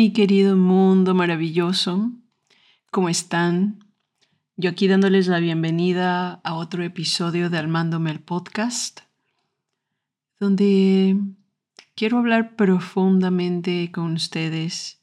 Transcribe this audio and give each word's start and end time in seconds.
Mi 0.00 0.14
querido 0.14 0.56
mundo 0.56 1.14
maravilloso, 1.14 2.10
¿cómo 2.90 3.10
están? 3.10 3.84
Yo 4.56 4.70
aquí 4.70 4.88
dándoles 4.88 5.26
la 5.26 5.40
bienvenida 5.40 6.40
a 6.42 6.54
otro 6.54 6.82
episodio 6.82 7.50
de 7.50 7.58
Almándome 7.58 8.10
el 8.10 8.20
podcast, 8.20 9.00
donde 10.38 11.18
quiero 11.94 12.16
hablar 12.16 12.56
profundamente 12.56 13.92
con 13.92 14.14
ustedes 14.14 15.02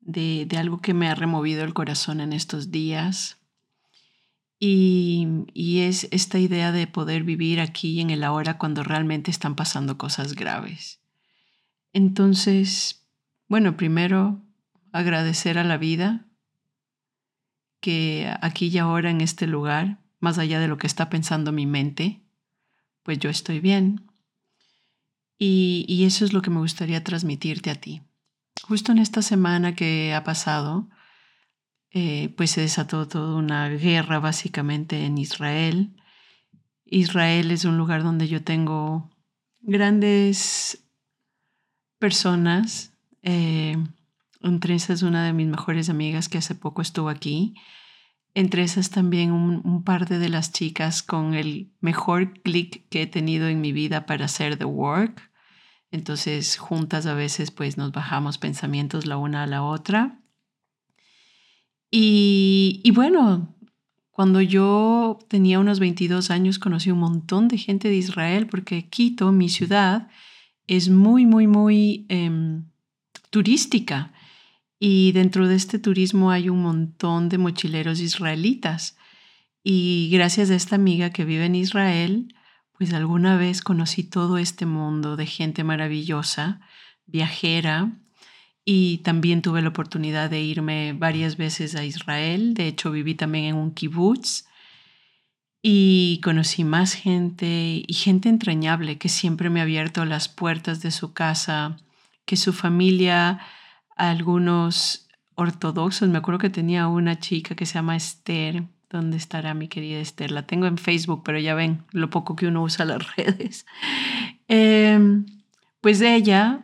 de, 0.00 0.46
algo 0.58 0.82
que 0.82 0.92
me 0.92 1.08
ha 1.08 1.14
removido 1.14 1.64
el 1.64 1.72
corazón 1.72 2.20
en 2.20 2.34
estos 2.34 2.70
días. 2.70 3.38
Y, 4.60 5.26
y 5.54 5.80
es 5.80 6.06
esta 6.10 6.38
idea 6.38 6.70
de 6.70 6.86
poder 6.86 7.22
vivir 7.22 7.60
aquí 7.60 8.02
en 8.02 8.10
el 8.10 8.24
ahora 8.24 8.58
cuando 8.58 8.84
realmente 8.84 9.30
están 9.30 9.56
pasando 9.56 9.96
cosas 9.96 10.34
graves. 10.34 11.00
Entonces, 11.94 13.05
bueno, 13.48 13.76
primero 13.76 14.42
agradecer 14.92 15.58
a 15.58 15.64
la 15.64 15.76
vida 15.76 16.26
que 17.80 18.32
aquí 18.40 18.68
y 18.68 18.78
ahora 18.78 19.10
en 19.10 19.20
este 19.20 19.46
lugar, 19.46 20.00
más 20.18 20.38
allá 20.38 20.58
de 20.58 20.68
lo 20.68 20.78
que 20.78 20.86
está 20.86 21.08
pensando 21.08 21.52
mi 21.52 21.66
mente, 21.66 22.22
pues 23.02 23.18
yo 23.18 23.30
estoy 23.30 23.60
bien. 23.60 24.10
Y, 25.38 26.04
eso 26.04 26.24
es 26.24 26.32
lo 26.32 26.40
que 26.42 26.50
me 26.50 26.60
gustaría 26.60 27.04
transmitirte 27.04 27.70
a 27.70 27.74
ti. 27.74 28.02
Justo 28.62 28.92
en 28.92 28.98
esta 28.98 29.22
semana 29.22 29.74
que 29.74 30.14
ha 30.14 30.24
pasado, 30.24 30.88
eh, 31.90 32.34
pues 32.36 32.52
se 32.52 32.62
desató 32.62 33.06
toda 33.06 33.36
una 33.36 33.68
guerra 33.68 34.18
básicamente 34.18 35.04
en 35.04 35.18
Israel. 35.18 35.94
Israel 36.86 37.50
es 37.50 37.64
un 37.64 37.76
lugar 37.76 38.02
donde 38.02 38.28
yo 38.28 38.42
tengo 38.42 39.10
grandes 39.60 40.88
personas 41.98 42.95
eh, 43.26 43.76
entre 44.40 44.76
esas 44.76 45.02
una 45.02 45.26
de 45.26 45.32
mis 45.32 45.48
mejores 45.48 45.90
amigas 45.90 46.28
que 46.28 46.38
hace 46.38 46.54
poco 46.54 46.80
estuvo 46.80 47.08
aquí. 47.08 47.54
Entre 48.34 48.62
esas 48.62 48.90
también 48.90 49.32
un, 49.32 49.82
par 49.82 50.08
de, 50.08 50.28
las 50.28 50.52
chicas 50.52 51.02
con 51.02 51.34
el 51.34 51.72
mejor 51.80 52.40
click 52.42 52.88
que 52.88 53.02
he 53.02 53.06
tenido 53.06 53.48
en 53.48 53.60
mi 53.60 53.72
vida 53.72 54.06
para 54.06 54.26
hacer 54.26 54.56
The 54.56 54.66
Work. 54.66 55.32
Entonces 55.90 56.56
juntas 56.56 57.06
a 57.06 57.14
veces 57.14 57.50
pues 57.50 57.76
nos 57.76 57.90
bajamos 57.90 58.38
pensamientos 58.38 59.06
la 59.06 59.16
una 59.16 59.42
a 59.42 59.46
la 59.46 59.64
otra. 59.64 60.20
Y, 61.90 62.80
y 62.84 62.90
bueno, 62.92 63.56
cuando 64.12 64.40
yo 64.40 65.18
tenía 65.28 65.58
unos 65.58 65.80
22 65.80 66.30
años 66.30 66.60
conocí 66.60 66.92
un 66.92 67.00
montón 67.00 67.48
de 67.48 67.58
gente 67.58 67.88
de 67.88 67.96
Israel 67.96 68.46
porque 68.46 68.88
Quito, 68.88 69.32
mi 69.32 69.48
ciudad, 69.48 70.08
es 70.68 70.90
muy, 70.90 71.26
muy, 71.26 71.48
muy... 71.48 72.06
Em, 72.08 72.66
turística 73.36 74.14
y 74.80 75.12
dentro 75.12 75.46
de 75.46 75.56
este 75.56 75.78
turismo 75.78 76.30
hay 76.30 76.48
un 76.48 76.62
montón 76.62 77.28
de 77.28 77.36
mochileros 77.36 78.00
israelitas. 78.00 78.96
Y 79.62 80.08
gracias 80.10 80.48
a 80.48 80.54
esta 80.54 80.76
amiga 80.76 81.10
que 81.10 81.26
vive 81.26 81.44
en 81.44 81.54
Israel, 81.54 82.34
pues 82.72 82.94
alguna 82.94 83.36
vez 83.36 83.60
conocí 83.60 84.04
todo 84.04 84.38
este 84.38 84.64
mundo 84.64 85.16
de 85.16 85.26
gente 85.26 85.64
maravillosa, 85.64 86.62
viajera, 87.04 88.00
y 88.64 88.98
también 89.04 89.42
tuve 89.42 89.60
la 89.60 89.68
oportunidad 89.68 90.30
de 90.30 90.40
irme 90.40 90.94
varias 90.94 91.36
veces 91.36 91.74
a 91.74 91.84
Israel. 91.84 92.54
De 92.54 92.68
hecho, 92.68 92.90
viví 92.90 93.14
también 93.14 93.44
en 93.44 93.56
un 93.56 93.74
kibutz 93.74 94.46
y 95.60 96.22
conocí 96.24 96.64
más 96.64 96.94
gente 96.94 97.82
y 97.86 97.92
gente 97.92 98.30
entrañable 98.30 98.96
que 98.96 99.10
siempre 99.10 99.50
me 99.50 99.60
ha 99.60 99.64
abierto 99.64 100.06
las 100.06 100.30
puertas 100.30 100.80
de 100.80 100.90
su 100.90 101.12
casa 101.12 101.76
que 102.26 102.36
su 102.36 102.52
familia, 102.52 103.40
algunos 103.96 105.08
ortodoxos, 105.36 106.08
me 106.08 106.18
acuerdo 106.18 106.40
que 106.40 106.50
tenía 106.50 106.88
una 106.88 107.18
chica 107.18 107.54
que 107.54 107.64
se 107.64 107.74
llama 107.74 107.96
Esther, 107.96 108.64
¿dónde 108.90 109.16
estará 109.16 109.54
mi 109.54 109.68
querida 109.68 110.00
Esther? 110.00 110.30
La 110.30 110.46
tengo 110.46 110.66
en 110.66 110.76
Facebook, 110.76 111.22
pero 111.24 111.38
ya 111.38 111.54
ven 111.54 111.84
lo 111.92 112.10
poco 112.10 112.36
que 112.36 112.46
uno 112.46 112.62
usa 112.62 112.84
las 112.84 113.16
redes. 113.16 113.64
Em, 114.48 115.24
pues 115.80 116.00
ella 116.00 116.60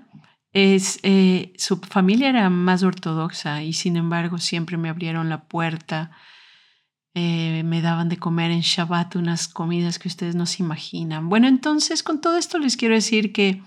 es, 0.52 0.98
eh, 1.02 1.52
su 1.56 1.78
familia 1.78 2.28
era 2.28 2.50
más 2.50 2.82
ortodoxa 2.82 3.62
y 3.62 3.72
sin 3.72 3.96
embargo 3.96 4.38
siempre 4.38 4.76
me 4.76 4.88
abrieron 4.88 5.28
la 5.28 5.44
puerta. 5.44 6.10
Eh, 7.14 7.62
me 7.64 7.82
daban 7.82 8.08
de 8.08 8.16
comer 8.16 8.50
en 8.50 8.62
Shabbat 8.62 9.16
unas 9.16 9.46
comidas 9.46 9.98
que 9.98 10.08
ustedes 10.08 10.34
no 10.34 10.46
se 10.46 10.62
imaginan. 10.62 11.28
Bueno, 11.28 11.46
entonces 11.46 12.02
con 12.02 12.20
todo 12.20 12.38
esto 12.38 12.58
les 12.58 12.76
quiero 12.76 12.94
decir 12.94 13.32
que 13.32 13.62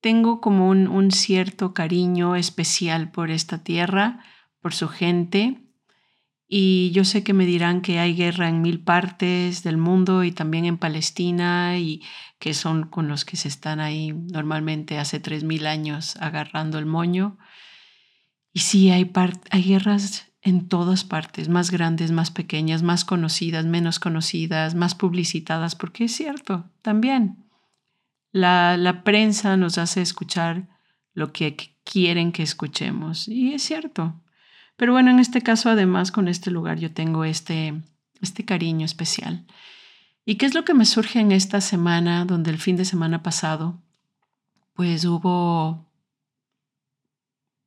tengo 0.00 0.40
como 0.40 0.68
un, 0.68 1.10
cierto 1.10 1.74
cariño 1.74 2.36
especial 2.36 3.10
por 3.10 3.30
esta 3.30 3.62
tierra, 3.62 4.24
por 4.60 4.74
su 4.74 4.88
gente. 4.88 5.60
Y 6.48 6.90
yo 6.90 7.04
sé 7.04 7.22
que 7.22 7.32
me 7.32 7.46
dirán 7.46 7.80
que 7.80 7.98
hay 7.98 8.14
guerra 8.14 8.48
en 8.48 8.62
mil 8.62 8.82
partes 8.82 9.62
del 9.62 9.76
mundo 9.76 10.24
y 10.24 10.32
también 10.32 10.64
en 10.64 10.78
Palestina 10.78 11.78
y 11.78 12.02
que 12.38 12.54
son 12.54 12.88
con 12.88 13.06
los 13.08 13.24
que 13.24 13.36
se 13.36 13.48
están 13.48 13.78
ahí 13.78 14.12
normalmente 14.12 14.98
hace 14.98 15.20
tres 15.20 15.44
mil 15.44 15.66
años 15.66 16.16
agarrando 16.16 16.78
el 16.78 16.86
moño. 16.86 17.38
Y 18.52 18.60
sí, 18.60 18.90
hay, 18.90 19.12
hay 19.50 19.62
guerras 19.62 20.32
en 20.42 20.68
todas 20.68 21.04
partes, 21.04 21.48
más 21.48 21.70
grandes, 21.70 22.10
más 22.10 22.30
pequeñas, 22.30 22.82
más 22.82 23.04
conocidas, 23.04 23.66
menos 23.66 24.00
conocidas, 24.00 24.74
más 24.74 24.94
publicitadas, 24.94 25.76
porque 25.76 26.04
es 26.04 26.16
cierto, 26.16 26.70
también. 26.82 27.49
La, 28.32 29.02
prensa 29.04 29.56
nos 29.56 29.78
hace 29.78 30.02
escuchar 30.02 30.68
lo 31.14 31.32
que 31.32 31.56
quieren 31.84 32.32
que 32.32 32.42
escuchemos. 32.42 33.28
Y 33.28 33.54
es 33.54 33.62
cierto. 33.62 34.14
Pero 34.76 34.92
bueno, 34.92 35.10
en 35.10 35.18
este 35.18 35.42
caso, 35.42 35.68
además, 35.68 36.12
con 36.12 36.28
este 36.28 36.50
lugar 36.50 36.78
yo 36.78 36.92
tengo 36.92 37.24
este, 37.24 37.82
este 38.20 38.44
cariño 38.44 38.86
especial. 38.86 39.46
¿Y 40.24 40.36
qué 40.36 40.46
es 40.46 40.54
lo 40.54 40.64
que 40.64 40.74
me 40.74 40.84
surge 40.84 41.20
en 41.20 41.32
esta 41.32 41.60
semana, 41.60 42.24
donde 42.24 42.50
el 42.50 42.58
fin 42.58 42.76
de 42.76 42.84
semana 42.84 43.22
pasado, 43.22 43.82
pues 44.74 45.04
hubo 45.04 45.90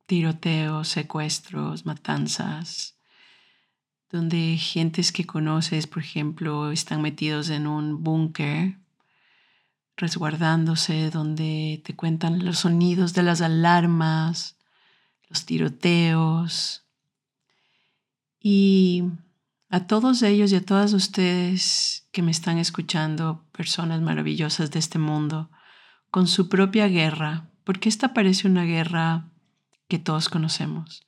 tiroteos, 0.05 0.87
secuestros, 0.87 1.85
matanzas, 1.85 2.97
donde 4.09 4.57
gentes 4.57 5.11
que 5.11 5.25
conoces, 5.25 5.87
por 5.87 6.03
ejemplo, 6.03 6.71
están 6.71 7.01
metidos 7.01 7.49
en 7.49 7.67
un 7.67 8.03
búnker 8.03 8.77
resguardándose, 9.97 11.09
donde 11.09 11.81
te 11.85 11.95
cuentan 11.95 12.43
los 12.43 12.59
sonidos 12.59 13.13
de 13.13 13.23
las 13.23 13.41
alarmas, 13.41 14.57
los 15.29 15.45
tiroteos. 15.45 16.85
Y 18.39 19.03
a 19.69 19.87
todos 19.87 20.21
ellos 20.23 20.51
y 20.51 20.55
a 20.55 20.65
todas 20.65 20.93
ustedes 20.93 22.07
que 22.11 22.21
me 22.21 22.31
están 22.31 22.57
escuchando, 22.57 23.45
personas 23.51 24.01
maravillosas 24.01 24.71
de 24.71 24.79
este 24.79 24.99
mundo, 24.99 25.49
con 26.11 26.27
su 26.27 26.49
propia 26.49 26.87
guerra, 26.87 27.49
porque 27.63 27.89
esta 27.89 28.13
parece 28.13 28.47
una 28.47 28.65
guerra 28.65 29.31
que 29.87 29.99
todos 29.99 30.29
conocemos, 30.29 31.07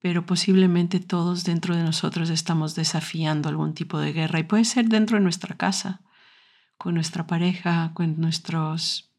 pero 0.00 0.26
posiblemente 0.26 1.00
todos 1.00 1.44
dentro 1.44 1.76
de 1.76 1.82
nosotros 1.82 2.30
estamos 2.30 2.74
desafiando 2.74 3.48
algún 3.48 3.74
tipo 3.74 3.98
de 3.98 4.12
guerra 4.12 4.38
y 4.38 4.44
puede 4.44 4.64
ser 4.64 4.88
dentro 4.88 5.16
de 5.16 5.22
nuestra 5.22 5.56
casa 5.56 6.02
con 6.78 6.94
nuestra 6.94 7.26
pareja, 7.26 7.92
con 7.94 8.20
nuestros 8.20 9.10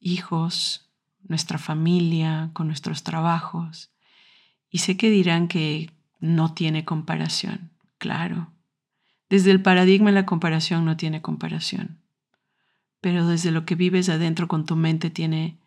hijos, 0.00 0.90
nuestra 1.22 1.58
familia, 1.58 2.50
con 2.52 2.66
nuestros 2.66 3.02
trabajos. 3.02 3.90
Y 4.70 4.78
sé 4.78 4.96
que 4.96 5.10
dirán 5.10 5.48
que 5.48 5.90
no 6.20 6.54
tiene 6.54 6.84
comparación. 6.84 7.70
Claro. 7.98 8.52
Desde 9.28 9.50
el 9.50 9.62
paradigma 9.62 10.12
la 10.12 10.26
comparación 10.26 10.84
no 10.84 10.96
tiene 10.96 11.22
comparación. 11.22 11.98
Pero 13.00 13.26
desde 13.26 13.50
lo 13.50 13.64
que 13.64 13.74
vives 13.74 14.08
adentro 14.08 14.48
con 14.48 14.66
tu 14.66 14.76
mente 14.76 15.10
tiene 15.10 15.58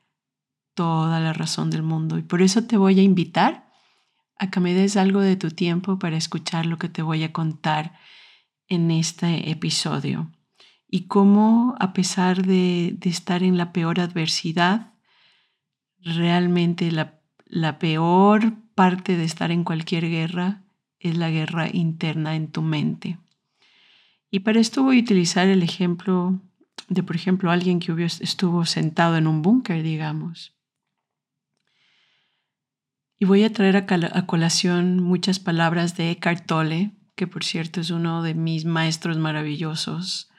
toda 0.73 1.19
la 1.19 1.33
razón 1.33 1.69
del 1.69 1.83
mundo. 1.83 2.17
Y 2.17 2.21
por 2.21 2.41
eso 2.41 2.65
te 2.65 2.77
voy 2.77 2.99
a 2.99 3.03
invitar 3.03 3.69
a 4.37 4.49
que 4.49 4.59
me 4.59 4.73
des 4.73 4.97
algo 4.97 5.21
de 5.21 5.35
tu 5.35 5.51
tiempo 5.51 5.97
para 5.99 6.17
escuchar 6.17 6.65
lo 6.65 6.77
que 6.77 6.89
te 6.89 7.01
voy 7.01 7.23
a 7.23 7.31
contar 7.31 7.97
en 8.67 8.91
este 8.91 9.49
episodio 9.49 10.34
y 10.95 11.07
cómo 11.07 11.75
a 11.79 11.91
pesar 11.91 12.45
de, 12.45 12.97
estar 13.01 13.43
en 13.43 13.57
la 13.57 13.73
peor 13.73 13.99
adversidad, 13.99 14.93
realmente 15.99 16.91
la 16.91 17.15
la 17.45 17.79
peor 17.79 18.53
parte 18.75 19.15
de 19.15 19.23
estar 19.23 19.51
en 19.51 19.63
cualquier 19.63 20.09
guerra 20.09 20.63
es 20.99 21.17
la 21.17 21.29
guerra 21.29 21.69
interna 21.71 22.35
en 22.35 22.51
tu 22.51 22.61
mente. 22.61 23.17
Y 24.31 24.39
para 24.39 24.59
esto 24.59 24.83
voy 24.83 24.99
a 24.99 25.01
utilizar 25.01 25.47
el 25.47 25.63
ejemplo 25.63 26.41
de, 26.89 27.03
por 27.03 27.15
ejemplo, 27.15 27.51
alguien 27.51 27.79
que 27.79 27.93
estuvo 28.03 28.65
sentado 28.65 29.15
en 29.15 29.27
un 29.27 29.41
búnker, 29.41 29.81
digamos. 29.83 30.53
Y 33.17 33.25
voy 33.25 33.43
a 33.43 33.53
traer 33.53 33.77
a, 33.77 34.25
colación 34.25 35.01
muchas 35.01 35.39
palabras 35.39 35.95
de 35.95 36.11
Eckhart 36.11 36.45
Tolle, 36.45 36.91
que 37.15 37.27
por 37.27 37.45
cierto 37.45 37.79
es 37.79 37.91
uno 37.91 38.23
de 38.23 38.33
mis 38.33 38.65
maestros 38.65 39.17
maravillosos, 39.17 40.29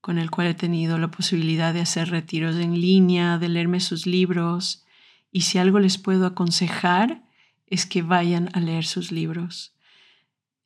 con 0.00 0.18
el 0.18 0.30
cual 0.30 0.48
he 0.48 0.54
tenido 0.54 0.98
la 0.98 1.10
posibilidad 1.10 1.74
de 1.74 1.80
hacer 1.80 2.10
retiros 2.10 2.56
en 2.56 2.80
línea, 2.80 3.38
de 3.38 3.48
leerme 3.48 3.80
sus 3.80 4.06
libros, 4.06 4.84
y 5.30 5.42
si 5.42 5.58
algo 5.58 5.78
les 5.78 5.98
puedo 5.98 6.26
aconsejar 6.26 7.22
es 7.66 7.86
que 7.86 8.02
vayan 8.02 8.48
a 8.54 8.60
leer 8.60 8.84
sus 8.84 9.12
libros. 9.12 9.74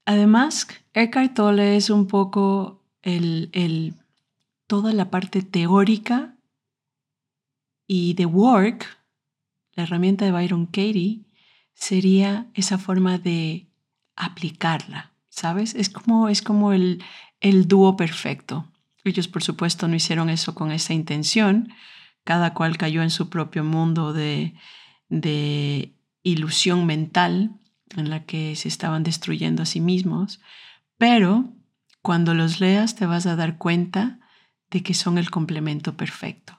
Además, 0.05 0.69
Eckhart 0.95 1.35
Tolle 1.35 1.77
es 1.77 1.91
un 1.91 2.07
poco 2.07 2.83
el, 3.03 3.51
el, 3.53 3.95
toda 4.67 4.93
la 4.93 5.11
parte 5.11 5.43
teórica 5.43 6.37
y 7.87 8.15
de 8.15 8.27
work, 8.27 8.99
la 9.75 9.85
herramienta 9.85 10.25
de 10.25 10.33
Byron 10.33 10.67
Katie, 10.67 11.21
sería 11.75 12.47
esa 12.55 12.79
forma 12.79 13.19
de 13.19 13.67
aplicarla, 14.17 15.13
¿sabes? 15.29 15.75
Es 15.75 15.89
como, 15.89 16.29
es 16.29 16.43
como 16.43 16.73
el, 16.73 17.03
el 17.41 17.67
dúo 17.67 17.97
perfecto. 17.97 18.72
Ellos, 19.05 19.29
por 19.29 19.43
supuesto, 19.43 19.89
no 19.89 19.97
hicieron 19.97 20.31
eso 20.31 20.55
con 20.55 20.73
esa 20.73 20.95
intención. 20.95 21.73
Cada 22.25 22.55
cual 22.55 22.77
cayó 22.77 23.03
en 23.03 23.11
su 23.11 23.29
propio 23.29 23.65
mundo 23.65 24.13
de, 24.13 24.55
de 25.09 25.95
ilusión 26.23 26.87
mental 26.87 27.59
en 27.97 28.11
la 28.11 28.25
que 28.25 28.55
se 28.57 28.69
estaban 28.69 29.03
destruyendo 29.03 29.63
a 29.63 29.67
sí 29.67 29.81
mismos. 29.81 30.41
Pero 30.99 31.53
cuando 32.01 32.35
los 32.35 32.61
leas 32.61 32.95
te 32.95 33.07
vas 33.07 33.27
a 33.27 33.37
dar 33.37 33.59
cuenta 33.59 34.21
de 34.71 34.83
que 34.83 34.95
son 34.95 35.19
el 35.19 35.31
complemento 35.31 35.97
perfecto. 35.97 36.59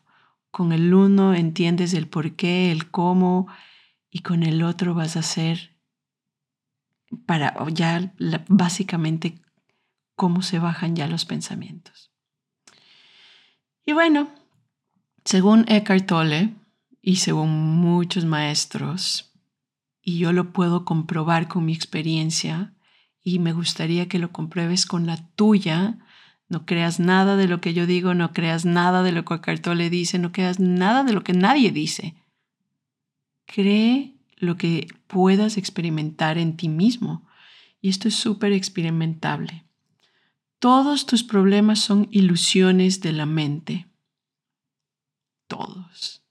Con 0.52 0.72
el 0.72 0.94
uno 0.94 1.34
entiendes 1.34 1.94
el 1.94 2.08
por 2.08 2.36
qué, 2.36 2.72
el 2.72 2.92
cómo, 2.92 3.48
y 4.14 4.20
con 4.20 4.44
el 4.44 4.62
otro 4.62 4.94
vas 4.94 5.16
a 5.16 5.22
hacer 5.22 5.76
para 7.26 7.56
ya 7.70 8.14
básicamente 8.48 9.40
cómo 10.16 10.44
se 10.44 10.60
bajan 10.60 10.96
ya 10.96 11.08
los 11.08 11.26
pensamientos. 11.26 12.13
Y 13.86 13.94
bueno, 13.94 14.30
según 15.26 15.66
Eckhart 15.68 16.06
Tolle 16.06 16.54
y 17.02 17.18
según 17.18 17.50
muchos 17.50 18.26
maestros, 18.26 19.34
y 20.02 20.18
yo 20.18 20.32
lo 20.32 20.54
puedo 20.54 20.86
comprobar 20.86 21.48
con 21.48 21.66
mi 21.66 21.74
experiencia, 21.74 22.74
y 23.24 23.40
me 23.40 23.54
gustaría 23.54 24.08
que 24.08 24.20
lo 24.20 24.32
compruebes 24.32 24.86
con 24.86 25.06
la 25.06 25.18
tuya, 25.36 25.98
no 26.50 26.66
creas 26.66 27.00
nada 27.00 27.38
de 27.38 27.48
lo 27.48 27.62
que 27.62 27.74
yo 27.74 27.86
digo, 27.86 28.14
no 28.14 28.34
creas 28.34 28.66
nada 28.66 29.02
de 29.02 29.12
lo 29.12 29.26
que 29.26 29.36
Eckhart 29.36 29.62
Tolle 29.62 29.90
dice, 29.90 30.20
no 30.20 30.32
creas 30.32 30.60
nada 30.60 31.04
de 31.04 31.14
lo 31.14 31.24
que 31.24 31.34
nadie 31.34 31.72
dice. 31.72 32.16
Cree 33.46 34.16
lo 34.38 34.58
que 34.58 34.88
puedas 35.08 35.58
experimentar 35.58 36.38
en 36.38 36.58
ti 36.58 36.70
mismo. 36.70 37.28
Y 37.82 37.90
esto 37.90 38.08
es 38.08 38.16
súper 38.16 38.54
experimentable. 38.54 39.63
Todos 40.64 41.06
tus 41.06 41.26
problemas 41.26 41.80
son 41.80 42.08
ilusiones 42.10 43.02
de 43.02 43.12
la 43.12 43.26
mente. 43.26 43.86
Todos. 45.48 46.24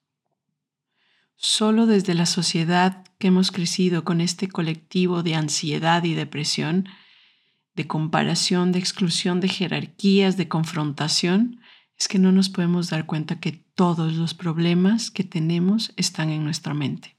Solo 1.36 1.84
desde 1.84 2.14
la 2.14 2.24
sociedad 2.24 3.04
que 3.18 3.26
hemos 3.26 3.50
crecido 3.50 4.04
con 4.04 4.22
este 4.22 4.48
colectivo 4.48 5.22
de 5.22 5.34
ansiedad 5.34 6.02
y 6.04 6.14
depresión, 6.14 6.88
de 7.74 7.86
comparación, 7.86 8.72
de 8.72 8.78
exclusión, 8.78 9.40
de 9.40 9.48
jerarquías, 9.48 10.38
de 10.38 10.48
confrontación, 10.48 11.60
es 11.98 12.08
que 12.08 12.18
no 12.18 12.32
nos 12.32 12.48
podemos 12.48 12.88
dar 12.88 13.04
cuenta 13.04 13.38
que 13.38 13.52
todos 13.52 14.14
los 14.14 14.32
problemas 14.32 15.10
que 15.10 15.24
tenemos 15.24 15.92
están 15.98 16.30
en 16.30 16.42
nuestra 16.42 16.72
mente. 16.72 17.18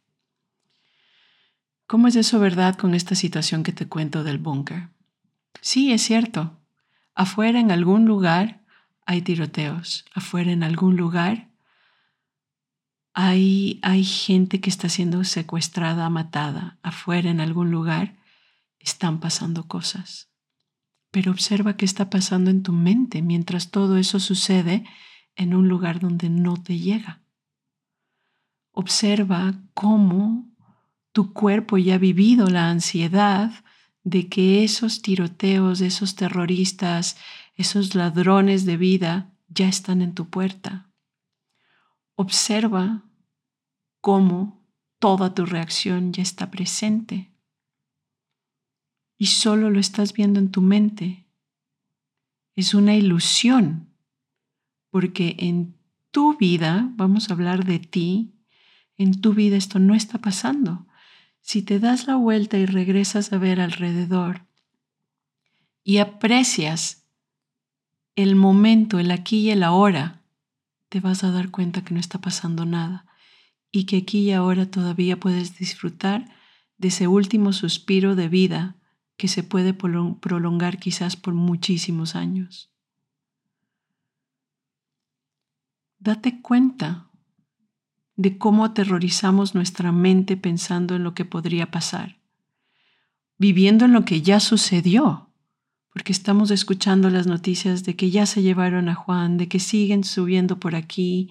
¿Cómo 1.86 2.08
es 2.08 2.16
eso 2.16 2.40
verdad 2.40 2.76
con 2.76 2.96
esta 2.96 3.14
situación 3.14 3.62
que 3.62 3.72
te 3.72 3.88
cuento 3.88 4.24
del 4.24 4.40
búnker? 4.40 4.90
Sí, 5.62 5.92
es 5.92 6.02
cierto. 6.02 6.60
Afuera 7.16 7.60
en 7.60 7.72
algún 7.72 8.06
lugar 8.06 8.64
hay 9.06 9.22
tiroteos. 9.22 10.06
Afuera 10.14 10.52
en 10.52 10.64
algún 10.64 10.98
lugar 10.98 11.50
hay, 13.14 13.80
hay 13.84 14.04
gente 14.04 14.60
que 14.60 14.70
está 14.70 14.90
siendo 14.90 15.24
secuestrada, 15.24 16.10
matada. 16.10 16.80
Afuera 16.82 17.30
en 17.30 17.40
algún 17.40 17.72
lugar 17.72 18.16
están 18.80 19.20
pasando 19.20 19.68
cosas. 19.68 20.30
Pero 21.12 21.32
observa 21.32 21.78
qué 21.78 21.86
está 21.86 22.10
pasando 22.10 22.50
en 22.50 22.64
tu 22.64 22.74
mente 22.74 23.22
mientras 23.22 23.70
todo 23.70 23.98
eso 23.98 24.20
sucede 24.20 24.84
en 25.36 25.54
un 25.54 25.68
lugar 25.68 26.00
donde 26.00 26.30
no 26.30 26.58
te 26.58 26.80
llega. 26.80 27.22
Observa 28.72 29.54
cómo 29.76 30.50
tu 31.12 31.32
cuerpo 31.34 31.78
ya 31.78 31.96
ha 31.96 32.00
vivido 32.00 32.48
la 32.50 32.70
ansiedad 32.70 33.63
de 34.04 34.28
que 34.28 34.64
esos 34.64 35.02
tiroteos, 35.02 35.82
esos 35.82 36.16
terroristas, 36.16 37.18
esos 37.56 37.96
ladrones 37.96 38.66
de 38.66 38.78
vida 38.78 39.34
ya 39.48 39.68
están 39.68 40.02
en 40.02 40.14
tu 40.14 40.30
puerta. 40.30 40.92
Observa 42.16 43.04
cómo 44.02 44.68
toda 45.00 45.34
tu 45.34 45.46
reacción 45.46 46.14
ya 46.14 46.22
está 46.22 46.52
presente 46.52 47.34
y 49.18 49.28
solo 49.28 49.70
lo 49.70 49.80
estás 49.80 50.14
viendo 50.14 50.40
en 50.40 50.52
tu 50.52 50.62
mente. 50.62 51.26
Es 52.56 52.74
una 52.74 52.96
ilusión, 52.96 53.90
porque 54.90 55.36
en 55.40 55.78
tu 56.12 56.38
vida, 56.38 56.92
vamos 56.96 57.30
a 57.30 57.34
hablar 57.34 57.66
de 57.66 57.80
ti, 57.80 58.34
en 58.98 59.22
tu 59.22 59.34
vida 59.34 59.56
esto 59.56 59.80
no 59.80 59.96
está 59.96 60.20
pasando. 60.20 60.88
Si 61.44 61.62
te 61.62 61.80
das 61.80 62.08
la 62.08 62.16
vuelta 62.16 62.58
y 62.58 62.66
regresas 62.66 63.34
a 63.34 63.38
ver 63.38 63.60
alrededor 63.60 64.48
y 65.84 65.98
aprecias 65.98 67.06
el 68.16 68.36
momento, 68.38 68.98
el 68.98 69.12
aquí 69.12 69.40
y 69.40 69.50
el 69.52 69.64
ahora, 69.64 70.24
te 70.88 71.02
vas 71.02 71.26
a 71.26 71.32
dar 71.32 71.52
cuenta 71.52 71.84
que 71.84 71.94
no 71.94 72.00
está 72.00 72.22
pasando 72.22 72.66
nada 72.66 73.06
y 73.72 73.86
que 73.86 73.98
aquí 73.98 74.20
y 74.20 74.32
ahora 74.32 74.72
todavía 74.72 75.20
puedes 75.20 75.58
disfrutar 75.58 76.34
de 76.78 76.88
ese 76.88 77.08
último 77.10 77.52
suspiro 77.52 78.16
de 78.16 78.30
vida 78.30 78.78
que 79.18 79.28
se 79.28 79.44
puede 79.44 79.74
prolongar 79.74 80.80
quizás 80.80 81.18
por 81.18 81.34
muchísimos 81.34 82.16
años. 82.16 82.72
Date 86.00 86.42
cuenta 86.42 87.10
de 88.16 88.38
cómo 88.38 88.66
aterrorizamos 88.66 89.56
nuestra 89.56 89.92
mente 89.92 90.38
pensando 90.38 90.96
en 90.96 91.04
lo 91.04 91.14
que 91.14 91.26
podría 91.26 91.72
pasar, 91.72 92.18
viviendo 93.38 93.86
en 93.86 93.94
lo 93.94 94.06
que 94.06 94.22
ya 94.22 94.40
sucedió, 94.40 95.30
porque 95.92 96.12
estamos 96.12 96.52
escuchando 96.52 97.10
las 97.10 97.28
noticias 97.28 97.84
de 97.84 97.96
que 97.96 98.12
ya 98.12 98.26
se 98.26 98.42
llevaron 98.42 98.90
a 98.90 98.96
Juan, 98.96 99.38
de 99.38 99.48
que 99.48 99.60
siguen 99.60 100.04
subiendo 100.04 100.60
por 100.60 100.76
aquí. 100.76 101.30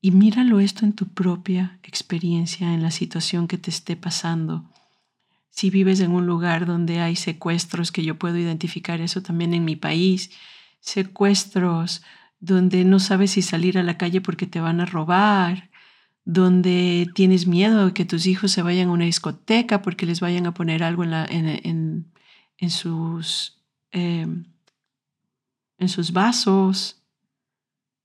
Y 0.00 0.10
míralo 0.10 0.58
esto 0.58 0.84
en 0.84 0.92
tu 0.92 1.06
propia 1.06 1.78
experiencia, 1.84 2.74
en 2.74 2.82
la 2.82 2.90
situación 2.90 3.46
que 3.46 3.58
te 3.58 3.70
esté 3.70 3.96
pasando 3.96 4.72
si 5.52 5.68
vives 5.68 6.00
en 6.00 6.12
un 6.12 6.26
lugar 6.26 6.64
donde 6.64 7.00
hay 7.00 7.14
secuestros, 7.14 7.92
que 7.92 8.02
yo 8.02 8.18
puedo 8.18 8.38
identificar 8.38 9.02
eso 9.02 9.22
también 9.22 9.52
en 9.52 9.66
mi 9.66 9.76
país, 9.76 10.30
secuestros 10.80 12.02
donde 12.42 12.84
no 12.84 12.98
sabes 12.98 13.30
si 13.30 13.42
salir 13.42 13.78
a 13.78 13.84
la 13.84 13.96
calle 13.96 14.20
porque 14.20 14.48
te 14.48 14.60
van 14.60 14.80
a 14.80 14.84
robar, 14.84 15.70
donde 16.24 17.08
tienes 17.14 17.46
miedo 17.46 17.86
de 17.86 17.92
que 17.94 18.04
tus 18.04 18.26
hijos 18.26 18.50
se 18.50 18.62
vayan 18.62 18.88
a 18.88 18.92
una 18.92 19.04
discoteca 19.04 19.80
porque 19.80 20.06
les 20.06 20.18
vayan 20.18 20.46
a 20.46 20.52
poner 20.52 20.82
algo 20.82 21.04
en, 21.04 22.10
en, 22.58 22.70
sus, 22.70 23.62
em, 23.92 24.46
en 25.78 25.88
sus 25.88 26.12
vasos. 26.12 27.00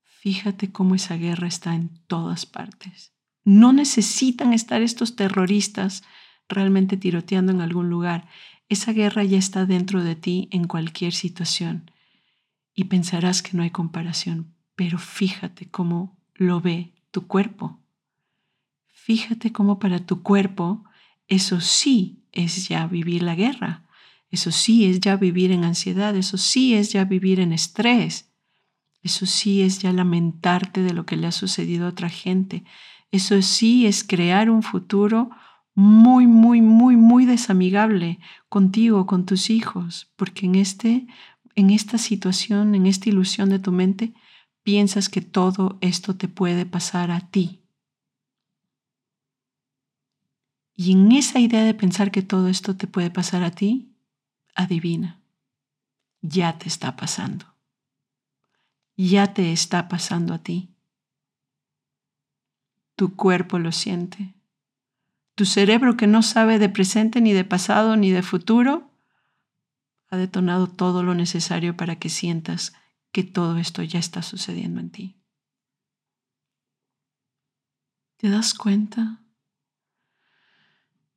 Fíjate 0.04 0.72
cómo 0.72 0.94
esa 0.94 1.18
guerra 1.18 1.48
está 1.48 1.74
en 1.74 1.90
todas 2.06 2.46
partes. 2.46 3.14
No 3.44 3.74
necesitan 3.74 4.54
estar 4.54 4.84
estos 4.84 5.16
terroristas 5.16 6.04
realmente 6.48 6.96
tiroteando 6.96 7.52
en 7.52 7.62
algún 7.62 7.90
lugar. 7.90 8.28
Esa 8.70 8.94
guerra 8.94 9.24
ya 9.24 9.40
está 9.40 9.66
dentro 9.66 10.04
de 10.04 10.16
ti 10.16 10.48
en 10.52 10.68
cualquier 10.68 11.14
situación. 11.14 11.90
Y 12.80 12.84
pensarás 12.84 13.42
que 13.42 13.58
no 13.58 13.64
hay 13.64 13.72
comparación, 13.72 14.54
pero 14.76 15.00
fíjate 15.00 15.68
cómo 15.68 16.16
lo 16.36 16.62
ve 16.62 16.94
tu 17.10 17.26
cuerpo. 17.26 17.80
Fíjate 18.86 19.52
cómo 19.52 19.80
para 19.80 20.06
tu 20.06 20.22
cuerpo 20.22 20.84
eso 21.28 21.60
sí 21.60 22.22
es 22.32 22.68
ya 22.68 22.86
vivir 22.86 23.24
la 23.24 23.34
guerra. 23.34 23.84
Eso 24.30 24.52
sí 24.52 24.86
es 24.86 25.00
ya 25.00 25.16
vivir 25.16 25.52
en 25.52 25.64
ansiedad, 25.64 26.16
eso 26.16 26.38
sí 26.38 26.76
es 26.76 26.92
ya 26.92 27.04
vivir 27.04 27.40
en 27.40 27.52
estrés. 27.52 28.30
Eso 29.02 29.26
sí 29.26 29.64
es 29.64 29.80
ya 29.80 29.92
lamentarte 29.92 30.84
de 30.84 30.94
lo 30.94 31.04
que 31.08 31.18
le 31.18 31.26
ha 31.26 31.32
sucedido 31.32 31.88
a 31.88 31.90
otra 31.90 32.10
gente. 32.10 32.64
Eso 33.10 33.42
sí 33.42 33.88
es 33.88 34.04
crear 34.04 34.52
un 34.52 34.62
futuro 34.62 35.32
muy, 35.74 36.28
muy, 36.28 36.62
muy, 36.62 36.96
muy 36.96 37.26
desamigable 37.26 38.20
contigo, 38.50 39.06
con 39.08 39.26
tus 39.26 39.50
hijos, 39.50 40.12
porque 40.16 40.46
en, 40.48 40.56
este, 40.56 41.08
en 41.58 41.72
esta 41.72 41.98
situación, 41.98 42.76
en 42.76 42.86
esta 42.86 43.10
ilusión 43.10 43.50
de 43.50 43.58
tu 43.58 43.72
mente, 43.72 44.14
piensas 44.62 45.10
que 45.10 45.22
todo 45.22 45.80
esto 45.82 46.16
te 46.16 46.28
puede 46.28 46.68
pasar 46.68 47.10
a 47.10 47.32
ti. 47.32 47.64
Y 50.76 50.92
en 50.92 51.12
esa 51.12 51.40
idea 51.40 51.64
de 51.64 51.74
pensar 51.74 52.12
que 52.12 52.22
todo 52.22 52.48
esto 52.48 52.78
te 52.78 52.86
puede 52.86 53.10
pasar 53.10 53.44
a 53.44 53.50
ti, 53.50 53.92
adivina, 54.54 55.20
ya 56.22 56.60
te 56.60 56.68
está 56.68 56.96
pasando. 56.96 57.48
Ya 58.96 59.34
te 59.34 59.52
está 59.52 59.88
pasando 59.88 60.36
a 60.36 60.44
ti. 60.44 60.76
Tu 62.96 63.16
cuerpo 63.16 63.58
lo 63.58 63.72
siente. 63.72 64.36
Tu 65.34 65.46
cerebro 65.46 65.98
que 65.98 66.06
no 66.06 66.22
sabe 66.22 66.60
de 66.60 66.70
presente 66.70 67.20
ni 67.20 67.34
de 67.34 67.46
pasado 67.46 67.98
ni 67.98 68.12
de 68.12 68.22
futuro, 68.22 68.92
ha 70.10 70.18
detonado 70.18 70.68
todo 70.68 71.04
lo 71.04 71.14
necesario 71.16 71.76
para 71.76 71.98
que 71.98 72.10
sientas 72.10 72.74
que 73.12 73.24
todo 73.24 73.58
esto 73.58 73.84
ya 73.84 74.00
está 74.00 74.22
sucediendo 74.22 74.80
en 74.80 74.90
ti. 74.90 75.18
¿Te 78.18 78.30
das 78.30 78.54
cuenta? 78.54 79.22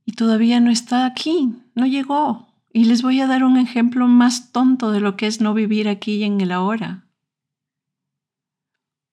Y 0.05 0.13
todavía 0.13 0.61
no 0.61 0.71
está 0.71 1.07
aquí, 1.07 1.55
no 1.75 1.87
llegó. 1.87 2.49
Y 2.73 2.85
les 2.85 3.03
voy 3.03 3.21
a 3.21 3.27
dar 3.27 3.43
un 3.43 3.57
ejemplo 3.57 4.07
más 4.07 4.53
tonto 4.53 4.93
de 4.93 5.01
lo 5.01 5.17
que 5.17 5.27
es 5.27 5.41
no 5.41 5.55
vivir 5.55 5.89
aquí 5.89 6.17
y 6.17 6.25
en 6.25 6.41
el 6.41 6.53
ahora. 6.53 7.07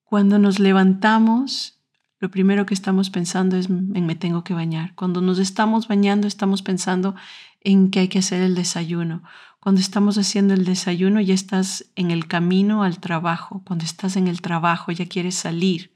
Cuando 0.04 0.38
nos 0.38 0.60
levantamos, 0.60 1.80
lo 2.20 2.32
primero 2.32 2.66
que 2.66 2.74
estamos 2.74 3.10
pensando 3.10 3.58
es 3.58 3.70
en 3.70 4.06
me 4.06 4.16
tengo 4.16 4.44
que 4.44 4.54
bañar. 4.54 4.96
Cuando 4.96 5.22
nos 5.22 5.40
estamos 5.40 5.88
bañando, 5.88 6.28
estamos 6.28 6.62
pensando 6.62 7.16
en 7.62 7.92
que 7.92 8.00
hay 8.00 8.08
que 8.08 8.20
hacer 8.20 8.42
el 8.42 8.56
desayuno. 8.56 9.24
Cuando 9.60 9.82
estamos 9.82 10.18
haciendo 10.18 10.54
el 10.54 10.66
desayuno, 10.66 11.20
ya 11.20 11.34
estás 11.34 11.90
en 11.96 12.12
el 12.12 12.28
camino 12.28 12.84
al 12.84 13.00
trabajo. 13.00 13.64
Cuando 13.66 13.86
estás 13.86 14.16
en 14.16 14.28
el 14.28 14.42
trabajo, 14.42 14.92
ya 14.92 15.08
quieres 15.08 15.36
salir. 15.36 15.94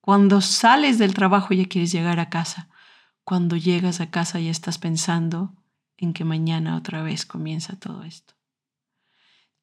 Cuando 0.00 0.40
sales 0.40 0.98
del 0.98 1.14
trabajo, 1.14 1.54
ya 1.54 1.66
quieres 1.66 1.92
llegar 1.92 2.20
a 2.20 2.30
casa. 2.30 2.68
Cuando 3.24 3.56
llegas 3.56 4.00
a 4.00 4.10
casa, 4.10 4.40
ya 4.40 4.50
estás 4.50 4.78
pensando 4.78 5.54
en 5.96 6.12
que 6.12 6.24
mañana 6.24 6.76
otra 6.76 7.02
vez 7.02 7.26
comienza 7.26 7.76
todo 7.76 8.02
esto. 8.02 8.34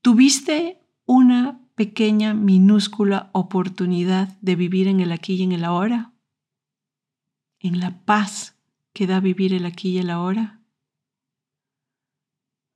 Tuviste 0.02 0.80
una 1.06 1.60
pequeña, 1.76 2.34
minúscula 2.34 3.30
oportunidad 3.34 4.30
de 4.42 4.56
vivir 4.56 4.88
en 4.88 5.00
el 5.00 5.12
aquí 5.12 5.36
y 5.36 5.44
en 5.44 5.52
el 5.52 5.66
ahora, 5.66 6.14
en 7.60 7.80
la 7.80 8.00
paz 8.06 8.56
que 8.94 9.08
da 9.08 9.20
vivir 9.20 9.54
el 9.54 9.66
aquí 9.66 9.90
y 9.90 9.98
el 9.98 10.10
ahora, 10.10 10.57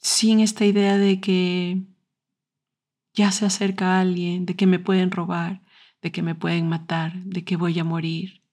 sin 0.02 0.40
esta 0.40 0.66
idea 0.66 0.98
de 0.98 1.22
que 1.22 1.84
ya 3.14 3.32
se 3.32 3.46
acerca 3.46 4.00
alguien, 4.00 4.46
de 4.46 4.56
que 4.56 4.68
me 4.68 4.80
pueden 4.80 5.12
robar, 5.12 5.64
de 6.02 6.12
que 6.12 6.24
me 6.24 6.36
pueden 6.36 6.68
matar, 6.68 7.14
de 7.24 7.44
que 7.44 7.56
voy 7.56 7.78
a 7.80 7.84
morir, 7.84 8.44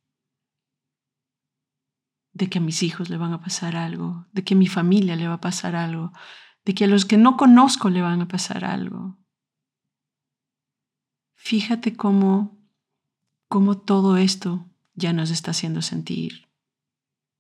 de 2.33 2.49
que 2.49 2.59
a 2.59 2.61
mis 2.61 2.83
hijos 2.83 3.09
le 3.09 3.17
van 3.17 3.33
a 3.33 3.41
pasar 3.41 3.77
algo, 3.77 4.27
de 4.33 4.45
que 4.45 4.55
a 4.55 4.57
mi 4.57 4.67
familia 4.67 5.17
le 5.17 5.27
va 5.27 5.35
a 5.35 5.41
pasar 5.41 5.75
algo, 5.75 6.13
de 6.65 6.75
que 6.75 6.85
a 6.85 6.89
los 6.89 7.05
que 7.07 7.17
no 7.17 7.37
conozco 7.37 7.89
le 7.89 8.03
van 8.03 8.21
a 8.21 8.29
pasar 8.29 8.65
algo. 8.65 9.19
Fíjate 11.35 11.97
cómo, 11.97 12.59
cómo 13.49 13.79
todo 13.79 14.19
esto 14.19 14.67
ya 14.95 15.13
nos 15.13 15.31
está 15.31 15.53
haciendo 15.53 15.81
sentir 15.81 16.49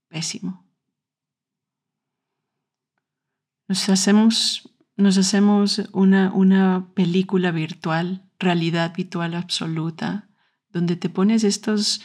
pésimo. 0.09 0.67
Nos 3.68 3.88
hacemos, 3.88 4.70
nos 4.96 5.18
hacemos 5.18 5.82
una, 5.92 6.32
una 6.32 6.88
película 6.94 7.50
virtual, 7.50 8.28
realidad 8.38 8.94
virtual 8.96 9.34
absoluta, 9.34 10.28
donde 10.70 10.96
te 10.96 11.08
pones 11.08 11.44
estos, 11.44 12.02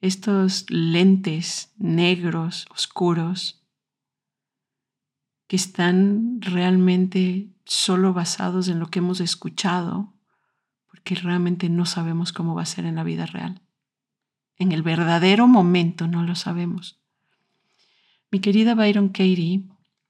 estos 0.00 0.66
lentes 0.68 1.72
negros, 1.78 2.66
oscuros, 2.70 3.66
que 5.48 5.56
están 5.56 6.40
realmente 6.40 7.48
solo 7.64 8.12
basados 8.12 8.68
en 8.68 8.78
lo 8.78 8.88
que 8.88 8.98
hemos 8.98 9.20
escuchado 9.20 10.16
que 11.06 11.14
realmente 11.14 11.70
no 11.70 11.86
sabemos 11.86 12.32
cómo 12.32 12.56
va 12.56 12.62
a 12.62 12.66
ser 12.66 12.84
en 12.84 12.96
la 12.96 13.04
vida 13.04 13.26
real. 13.26 13.62
En 14.56 14.72
el 14.72 14.82
verdadero 14.82 15.46
momento 15.46 16.08
no 16.08 16.24
lo 16.24 16.34
sabemos. 16.34 17.00
Mi 18.32 18.40
querida 18.40 18.74
Byron 18.74 19.10
Katie 19.10 19.62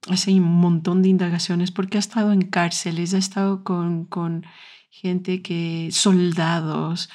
hace 0.09 0.33
un 0.33 0.43
montón 0.43 1.03
de 1.03 1.09
indagaciones 1.09 1.71
porque 1.71 1.99
ha 1.99 2.01
estado 2.01 2.33
en 2.33 2.43
cárceles, 2.43 3.15
ha 3.15 3.19
estado 3.19 3.65
con, 3.65 4.05
con 4.05 4.45
gente 4.91 5.43
que, 5.43 5.89
soldados, 5.93 7.11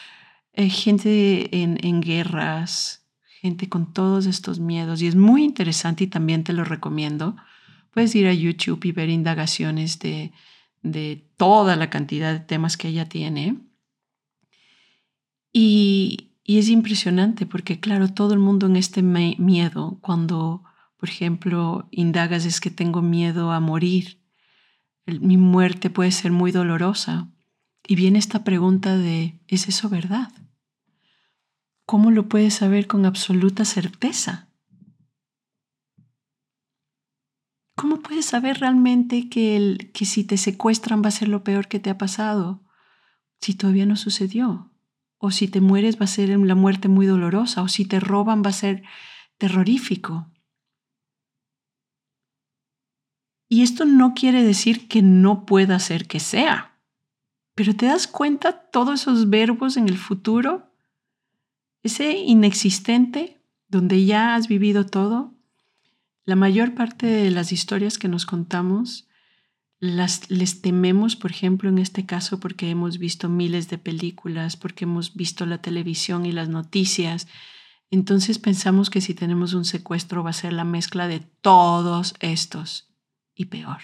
eh, 0.53 0.69
gente 0.69 1.61
en, 1.61 1.77
en 1.81 2.01
guerras, 2.01 3.07
gente 3.41 3.69
con 3.69 3.93
todos 3.93 4.25
estos 4.25 4.59
miedos. 4.59 5.01
Y 5.01 5.07
es 5.07 5.15
muy 5.15 5.43
interesante 5.43 6.03
y 6.03 6.07
también 6.07 6.43
te 6.43 6.53
lo 6.53 6.63
recomiendo. 6.63 7.35
Puedes 7.93 8.13
ir 8.15 8.27
a 8.27 8.33
YouTube 8.33 8.85
y 8.85 8.91
ver 8.91 9.09
indagaciones 9.09 9.99
de, 9.99 10.31
de 10.81 11.27
toda 11.37 11.75
la 11.75 11.89
cantidad 11.89 12.33
de 12.33 12.39
temas 12.39 12.77
que 12.77 12.87
ella 12.87 13.07
tiene. 13.07 13.57
Y, 15.53 16.27
es 16.45 16.67
impresionante 16.67 17.45
porque, 17.45 17.79
claro, 17.79 18.13
todo 18.13 18.33
el 18.33 18.39
mundo 18.39 18.65
en 18.65 18.75
este 18.75 19.01
miedo, 19.01 19.99
cuando, 20.01 20.65
por 21.01 21.09
ejemplo, 21.09 21.87
indagas 21.89 22.45
es 22.45 22.61
que 22.61 22.69
tengo 22.69 23.01
miedo 23.01 23.51
a 23.51 23.59
morir, 23.59 24.21
mi 25.07 25.35
muerte 25.35 25.89
puede 25.89 26.11
ser 26.11 26.31
muy 26.31 26.51
dolorosa. 26.51 27.27
Y 27.87 27.95
viene 27.95 28.19
esta 28.19 28.43
pregunta 28.43 28.95
de, 28.95 29.41
¿es 29.47 29.67
eso 29.67 29.89
verdad? 29.89 30.31
¿Cómo 31.87 32.11
lo 32.11 32.29
puedes 32.29 32.53
saber 32.53 32.85
con 32.85 33.07
absoluta 33.07 33.65
certeza? 33.65 34.47
¿Cómo 37.75 38.01
puedes 38.01 38.25
saber 38.25 38.59
realmente 38.59 39.27
que, 39.27 39.57
el, 39.57 39.91
que 39.91 40.05
si 40.05 40.23
te 40.23 40.37
secuestran 40.37 41.01
va 41.03 41.07
a 41.07 41.11
ser 41.11 41.29
lo 41.29 41.43
peor 41.43 41.67
que 41.67 41.79
te 41.79 41.89
ha 41.89 41.97
pasado 41.97 42.63
si 43.39 43.55
todavía 43.55 43.87
no 43.87 43.95
sucedió? 43.95 44.71
o 45.23 45.29
si 45.29 45.47
te 45.47 45.61
mueres 45.61 45.99
va 46.01 46.05
a 46.05 46.07
ser 46.07 46.29
la 46.29 46.55
muerte 46.55 46.87
muy 46.87 47.05
dolorosa, 47.05 47.61
o 47.61 47.67
si 47.67 47.85
te 47.85 47.99
roban 47.99 48.41
va 48.43 48.49
a 48.49 48.53
ser 48.53 48.81
terrorífico. 49.37 50.30
Y 53.51 53.63
esto 53.63 53.83
no 53.83 54.13
quiere 54.13 54.43
decir 54.43 54.87
que 54.87 55.01
no 55.01 55.45
pueda 55.45 55.77
ser 55.79 56.07
que 56.07 56.21
sea, 56.21 56.79
pero 57.53 57.75
te 57.75 57.85
das 57.85 58.07
cuenta 58.07 58.53
todos 58.71 59.01
esos 59.01 59.29
verbos 59.29 59.75
en 59.75 59.89
el 59.89 59.97
futuro, 59.97 60.71
ese 61.83 62.17
inexistente 62.17 63.41
donde 63.67 64.05
ya 64.05 64.35
has 64.35 64.47
vivido 64.47 64.85
todo, 64.85 65.33
la 66.23 66.37
mayor 66.37 66.75
parte 66.75 67.07
de 67.07 67.29
las 67.29 67.51
historias 67.51 67.97
que 67.97 68.07
nos 68.07 68.25
contamos 68.25 69.09
las, 69.79 70.31
les 70.31 70.61
tememos, 70.61 71.17
por 71.17 71.31
ejemplo, 71.31 71.67
en 71.67 71.77
este 71.77 72.05
caso, 72.05 72.39
porque 72.39 72.69
hemos 72.69 72.99
visto 72.99 73.27
miles 73.27 73.67
de 73.67 73.77
películas, 73.77 74.55
porque 74.55 74.85
hemos 74.85 75.13
visto 75.13 75.45
la 75.45 75.57
televisión 75.57 76.25
y 76.25 76.31
las 76.31 76.47
noticias. 76.47 77.27
Entonces 77.89 78.39
pensamos 78.39 78.89
que 78.89 79.01
si 79.01 79.13
tenemos 79.13 79.53
un 79.53 79.65
secuestro 79.65 80.23
va 80.23 80.29
a 80.29 80.33
ser 80.33 80.53
la 80.53 80.63
mezcla 80.63 81.09
de 81.09 81.19
todos 81.19 82.13
estos 82.21 82.90
y 83.35 83.45
peor. 83.45 83.81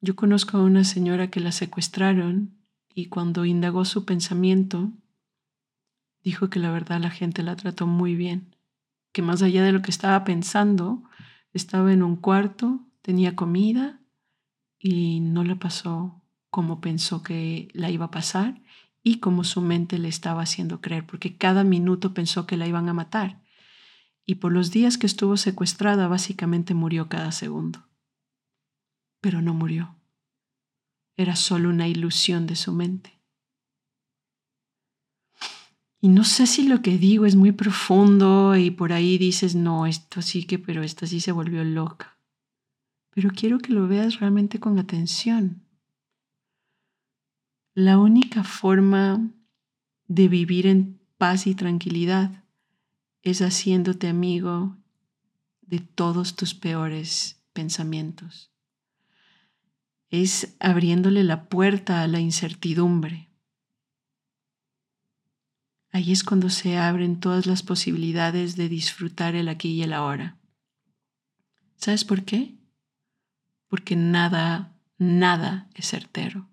Yo 0.00 0.16
conozco 0.16 0.56
a 0.56 0.62
una 0.62 0.84
señora 0.84 1.30
que 1.30 1.40
la 1.40 1.52
secuestraron 1.52 2.56
y 2.94 3.06
cuando 3.06 3.44
indagó 3.44 3.84
su 3.84 4.04
pensamiento, 4.04 4.92
dijo 6.22 6.48
que 6.50 6.58
la 6.58 6.70
verdad 6.70 7.00
la 7.00 7.10
gente 7.10 7.42
la 7.42 7.56
trató 7.56 7.86
muy 7.86 8.14
bien, 8.14 8.56
que 9.12 9.22
más 9.22 9.42
allá 9.42 9.62
de 9.62 9.72
lo 9.72 9.82
que 9.82 9.90
estaba 9.90 10.24
pensando, 10.24 11.02
estaba 11.52 11.92
en 11.92 12.02
un 12.02 12.16
cuarto 12.16 12.80
tenía 13.02 13.36
comida 13.36 14.00
y 14.78 15.20
no 15.20 15.44
le 15.44 15.56
pasó 15.56 16.22
como 16.48 16.80
pensó 16.80 17.22
que 17.22 17.68
la 17.72 17.90
iba 17.90 18.06
a 18.06 18.10
pasar 18.10 18.60
y 19.02 19.18
como 19.18 19.44
su 19.44 19.60
mente 19.60 19.98
le 19.98 20.08
estaba 20.08 20.42
haciendo 20.42 20.80
creer, 20.80 21.06
porque 21.06 21.36
cada 21.36 21.64
minuto 21.64 22.12
pensó 22.12 22.46
que 22.46 22.56
la 22.56 22.66
iban 22.66 22.88
a 22.88 22.94
matar. 22.94 23.40
Y 24.30 24.36
por 24.36 24.52
los 24.52 24.70
días 24.70 24.96
que 24.96 25.06
estuvo 25.06 25.36
secuestrada, 25.36 26.06
básicamente 26.06 26.72
murió 26.72 27.08
cada 27.08 27.32
segundo. 27.32 27.88
Pero 29.20 29.42
no 29.42 29.54
murió. 29.54 29.96
Era 31.16 31.34
solo 31.34 31.68
una 31.68 31.88
ilusión 31.88 32.46
de 32.46 32.54
su 32.54 32.72
mente. 32.72 33.18
Y 36.00 36.08
no 36.08 36.22
sé 36.22 36.46
si 36.46 36.68
lo 36.68 36.80
que 36.80 36.96
digo 36.96 37.26
es 37.26 37.34
muy 37.34 37.50
profundo 37.50 38.54
y 38.56 38.70
por 38.70 38.92
ahí 38.92 39.18
dices, 39.18 39.56
no, 39.56 39.86
esto 39.86 40.22
sí 40.22 40.44
que, 40.44 40.60
pero 40.60 40.84
esta 40.84 41.08
sí 41.08 41.20
se 41.20 41.32
volvió 41.32 41.64
loca 41.64 42.16
pero 43.12 43.30
quiero 43.34 43.58
que 43.58 43.72
lo 43.72 43.88
veas 43.88 44.20
realmente 44.20 44.60
con 44.60 44.78
atención. 44.78 45.62
la 47.74 47.98
única 47.98 48.44
forma 48.44 49.30
de 50.06 50.28
vivir 50.28 50.66
en 50.66 51.00
paz 51.18 51.46
y 51.46 51.54
tranquilidad 51.54 52.44
es 53.22 53.42
haciéndote 53.42 54.08
amigo 54.08 54.76
de 55.62 55.80
todos 55.80 56.36
tus 56.36 56.54
peores 56.54 57.42
pensamientos. 57.52 58.50
Es 60.08 60.56
abriéndole 60.58 61.22
la 61.22 61.48
puerta 61.48 62.02
a 62.02 62.08
la 62.08 62.20
incertidumbre. 62.20 63.28
Ahí 65.92 66.12
es 66.12 66.24
cuando 66.24 66.50
se 66.50 66.78
abren 66.78 67.20
todas 67.20 67.46
las 67.46 67.62
posibilidades 67.62 68.56
de 68.56 68.68
disfrutar 68.68 69.34
el 69.34 69.48
aquí 69.48 69.70
y 69.72 69.82
el 69.82 69.92
ahora. 69.92 70.38
¿Sabes 71.76 72.04
por 72.04 72.24
qué? 72.24 72.56
Porque 73.68 73.96
nada, 73.96 74.76
nada 74.98 75.68
es 75.74 75.88
certero. 75.88 76.48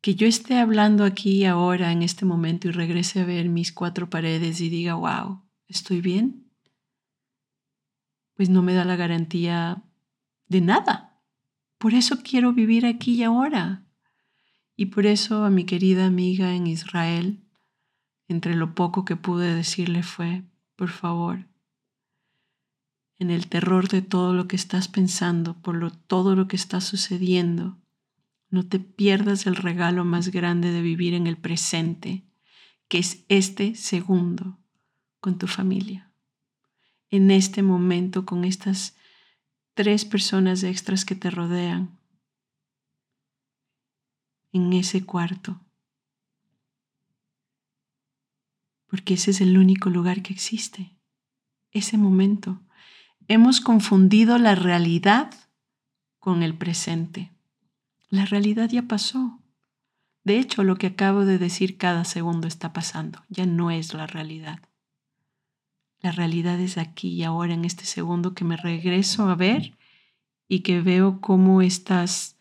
Que 0.00 0.14
yo 0.14 0.26
esté 0.26 0.58
hablando 0.58 1.04
aquí 1.04 1.44
ahora 1.44 1.90
en 1.92 2.02
este 2.02 2.24
momento 2.24 2.68
y 2.68 2.70
regrese 2.70 3.20
a 3.20 3.24
ver 3.24 3.48
mis 3.48 3.72
cuatro 3.72 4.08
paredes 4.08 4.60
y 4.60 4.68
diga, 4.68 4.94
wow, 4.94 5.47
¿estoy 5.68 6.00
bien? 6.00 6.50
Pues 8.34 8.48
no 8.48 8.62
me 8.62 8.74
da 8.74 8.84
la 8.84 8.96
garantía 8.96 9.84
de 10.46 10.60
nada. 10.60 11.22
Por 11.78 11.94
eso 11.94 12.22
quiero 12.22 12.52
vivir 12.52 12.86
aquí 12.86 13.14
y 13.14 13.22
ahora. 13.22 13.84
Y 14.74 14.86
por 14.86 15.06
eso 15.06 15.44
a 15.44 15.50
mi 15.50 15.64
querida 15.64 16.06
amiga 16.06 16.54
en 16.54 16.66
Israel, 16.66 17.44
entre 18.26 18.54
lo 18.54 18.74
poco 18.74 19.04
que 19.04 19.16
pude 19.16 19.54
decirle 19.54 20.02
fue, 20.02 20.44
por 20.76 20.88
favor, 20.88 21.48
en 23.18 23.30
el 23.30 23.48
terror 23.48 23.88
de 23.88 24.02
todo 24.02 24.32
lo 24.32 24.46
que 24.46 24.56
estás 24.56 24.86
pensando, 24.86 25.60
por 25.60 25.90
todo 25.90 26.36
lo 26.36 26.46
que 26.46 26.56
está 26.56 26.80
sucediendo, 26.80 27.78
no 28.50 28.66
te 28.66 28.78
pierdas 28.78 29.46
el 29.46 29.56
regalo 29.56 30.04
más 30.04 30.28
grande 30.28 30.70
de 30.70 30.80
vivir 30.80 31.14
en 31.14 31.26
el 31.26 31.36
presente, 31.36 32.24
que 32.86 32.98
es 32.98 33.24
este 33.28 33.74
segundo 33.74 34.58
con 35.20 35.38
tu 35.38 35.46
familia. 35.46 36.10
En 37.10 37.30
este 37.30 37.62
momento 37.62 38.24
con 38.26 38.44
estas 38.44 38.96
tres 39.74 40.04
personas 40.04 40.62
extras 40.62 41.04
que 41.04 41.14
te 41.14 41.30
rodean. 41.30 41.98
En 44.52 44.72
ese 44.72 45.04
cuarto. 45.04 45.60
Porque 48.86 49.14
ese 49.14 49.30
es 49.30 49.40
el 49.40 49.56
único 49.58 49.90
lugar 49.90 50.22
que 50.22 50.32
existe. 50.32 50.96
Ese 51.70 51.98
momento. 51.98 52.60
Hemos 53.28 53.60
confundido 53.60 54.38
la 54.38 54.54
realidad 54.54 55.30
con 56.18 56.42
el 56.42 56.56
presente. 56.56 57.30
La 58.08 58.24
realidad 58.24 58.70
ya 58.70 58.82
pasó. 58.82 59.38
De 60.24 60.38
hecho, 60.38 60.64
lo 60.64 60.76
que 60.76 60.88
acabo 60.88 61.24
de 61.24 61.38
decir 61.38 61.76
cada 61.76 62.04
segundo 62.04 62.48
está 62.48 62.72
pasando. 62.72 63.22
Ya 63.28 63.46
no 63.46 63.70
es 63.70 63.94
la 63.94 64.06
realidad. 64.06 64.60
La 66.00 66.12
realidad 66.12 66.60
es 66.60 66.78
aquí 66.78 67.08
y 67.08 67.24
ahora, 67.24 67.54
en 67.54 67.64
este 67.64 67.84
segundo 67.84 68.34
que 68.34 68.44
me 68.44 68.56
regreso 68.56 69.28
a 69.28 69.34
ver 69.34 69.76
y 70.46 70.60
que 70.60 70.80
veo 70.80 71.20
cómo 71.20 71.60
estás 71.60 72.36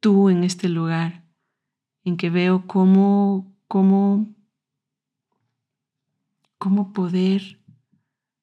tú 0.00 0.30
en 0.30 0.44
este 0.44 0.68
lugar, 0.68 1.24
en 2.04 2.16
que 2.16 2.30
veo 2.30 2.66
cómo, 2.66 3.54
cómo, 3.68 4.34
cómo 6.58 6.92
poder 6.92 7.60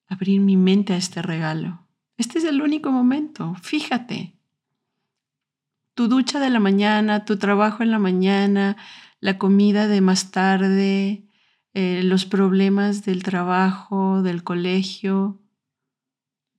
abrir 0.07 0.39
mi 0.39 0.57
mente 0.57 0.93
a 0.93 0.97
este 0.97 1.21
regalo. 1.21 1.87
Este 2.17 2.37
es 2.37 2.45
el 2.45 2.61
único 2.61 2.91
momento, 2.91 3.55
fíjate. 3.61 4.37
Tu 5.95 6.07
ducha 6.07 6.39
de 6.39 6.49
la 6.49 6.59
mañana, 6.59 7.25
tu 7.25 7.37
trabajo 7.37 7.83
en 7.83 7.91
la 7.91 7.99
mañana, 7.99 8.77
la 9.19 9.37
comida 9.37 9.87
de 9.87 10.01
más 10.01 10.31
tarde, 10.31 11.22
eh, 11.75 12.03
los 12.03 12.25
problemas 12.25 13.03
del 13.03 13.23
trabajo, 13.23 14.21
del 14.21 14.43
colegio, 14.43 15.41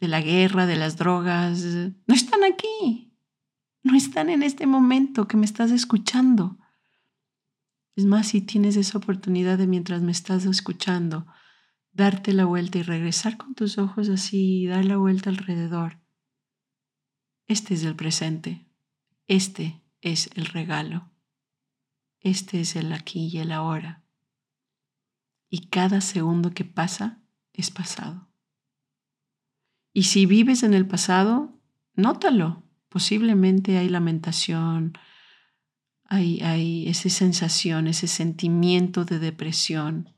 de 0.01 0.09
la 0.09 0.21
guerra, 0.21 0.67
de 0.67 0.77
las 0.77 0.97
drogas, 0.97 1.63
no 2.07 2.15
están 2.15 2.43
aquí. 2.43 3.13
No 3.85 3.97
están 3.97 4.29
en 4.31 4.43
este 4.43 4.67
momento 4.67 5.29
que 5.29 5.37
me 5.37 5.45
estás 5.45 5.71
escuchando. 5.71 6.59
Es 7.95 8.07
más, 8.07 8.29
si 8.29 8.41
tienes 8.41 8.77
esa 8.77 8.99
oportunidad 8.99 9.59
de 9.59 9.67
mientras 9.67 10.03
me 10.03 10.11
estás 10.11 10.47
escuchando, 10.47 11.27
darte 11.93 12.33
la 12.33 12.47
vuelta 12.47 12.79
y 12.79 12.83
regresar 12.83 13.37
con 13.37 13.55
tus 13.55 13.79
ojos 13.79 14.09
así 14.09 14.63
y 14.63 14.67
dar 14.67 14.85
la 14.85 14.97
vuelta 14.97 15.31
alrededor. 15.31 16.01
Este 17.47 17.75
es 17.75 17.85
el 17.85 17.95
presente. 17.95 18.67
Este 19.29 19.85
es 20.01 20.31
el 20.35 20.47
regalo. 20.47 21.13
Este 22.21 22.63
es 22.63 22.75
el 22.75 22.93
aquí 22.93 23.29
y 23.29 23.39
el 23.39 23.53
ahora 23.53 24.04
y 25.55 25.69
cada 25.69 26.01
segundo 26.01 26.51
que 26.51 26.65
pasa 26.65 27.23
es 27.53 27.71
pasado. 27.71 28.29
Y 29.93 30.03
si 30.03 30.27
vives 30.27 30.65
en 30.65 30.75
el 30.75 30.85
pasado, 30.85 31.61
nótalo. 31.95 32.65
Posiblemente 32.89 33.79
hay 33.79 33.89
lamentación, 33.89 34.99
hay, 36.07 36.41
hay 36.41 36.89
esa 36.89 37.09
sensación, 37.09 37.87
ese 37.87 38.09
sentimiento 38.09 39.05
de 39.05 39.21
depresión. 39.21 40.11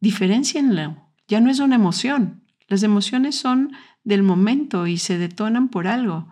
Diferencienlo. 0.00 1.08
Ya 1.28 1.40
no 1.40 1.48
es 1.48 1.60
una 1.60 1.76
emoción. 1.76 2.42
Las 2.66 2.82
emociones 2.82 3.36
son 3.36 3.70
del 4.02 4.24
momento 4.24 4.88
y 4.88 4.98
se 4.98 5.16
detonan 5.16 5.68
por 5.68 5.86
algo. 5.86 6.26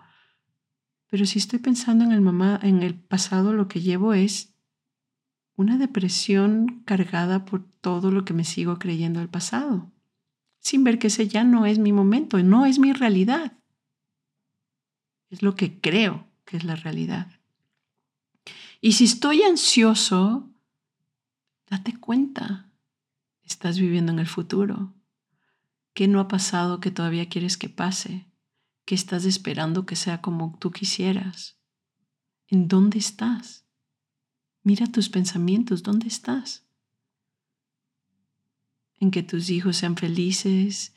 Pero 1.08 1.24
si 1.24 1.38
estoy 1.38 1.60
pensando 1.60 2.02
en 2.02 2.10
el, 2.10 2.20
mamá, 2.20 2.58
en 2.64 2.82
el 2.82 2.96
pasado, 2.96 3.52
lo 3.52 3.68
que 3.68 3.80
llevo 3.80 4.12
es 4.12 4.49
una 5.60 5.76
depresión 5.76 6.82
cargada 6.86 7.44
por 7.44 7.62
todo 7.62 8.10
lo 8.10 8.24
que 8.24 8.32
me 8.32 8.44
sigo 8.44 8.78
creyendo 8.78 9.20
del 9.20 9.28
pasado, 9.28 9.92
sin 10.58 10.84
ver 10.84 10.98
que 10.98 11.08
ese 11.08 11.28
ya 11.28 11.44
no 11.44 11.66
es 11.66 11.78
mi 11.78 11.92
momento, 11.92 12.42
no 12.42 12.64
es 12.64 12.78
mi 12.78 12.94
realidad. 12.94 13.52
Es 15.28 15.42
lo 15.42 15.56
que 15.56 15.78
creo 15.78 16.26
que 16.46 16.56
es 16.56 16.64
la 16.64 16.76
realidad. 16.76 17.30
Y 18.80 18.92
si 18.92 19.04
estoy 19.04 19.42
ansioso, 19.42 20.48
date 21.68 21.94
cuenta, 22.00 22.70
estás 23.44 23.78
viviendo 23.78 24.12
en 24.12 24.18
el 24.18 24.26
futuro. 24.26 24.94
¿Qué 25.92 26.08
no 26.08 26.20
ha 26.20 26.28
pasado 26.28 26.80
que 26.80 26.90
todavía 26.90 27.28
quieres 27.28 27.58
que 27.58 27.68
pase? 27.68 28.26
¿Qué 28.86 28.94
estás 28.94 29.26
esperando 29.26 29.84
que 29.84 29.94
sea 29.94 30.22
como 30.22 30.56
tú 30.58 30.70
quisieras? 30.70 31.58
¿En 32.48 32.66
dónde 32.66 32.98
estás? 32.98 33.66
Mira 34.62 34.86
tus 34.86 35.08
pensamientos, 35.08 35.82
¿dónde 35.82 36.08
estás? 36.08 36.66
En 38.98 39.10
que 39.10 39.22
tus 39.22 39.48
hijos 39.48 39.78
sean 39.78 39.96
felices, 39.96 40.94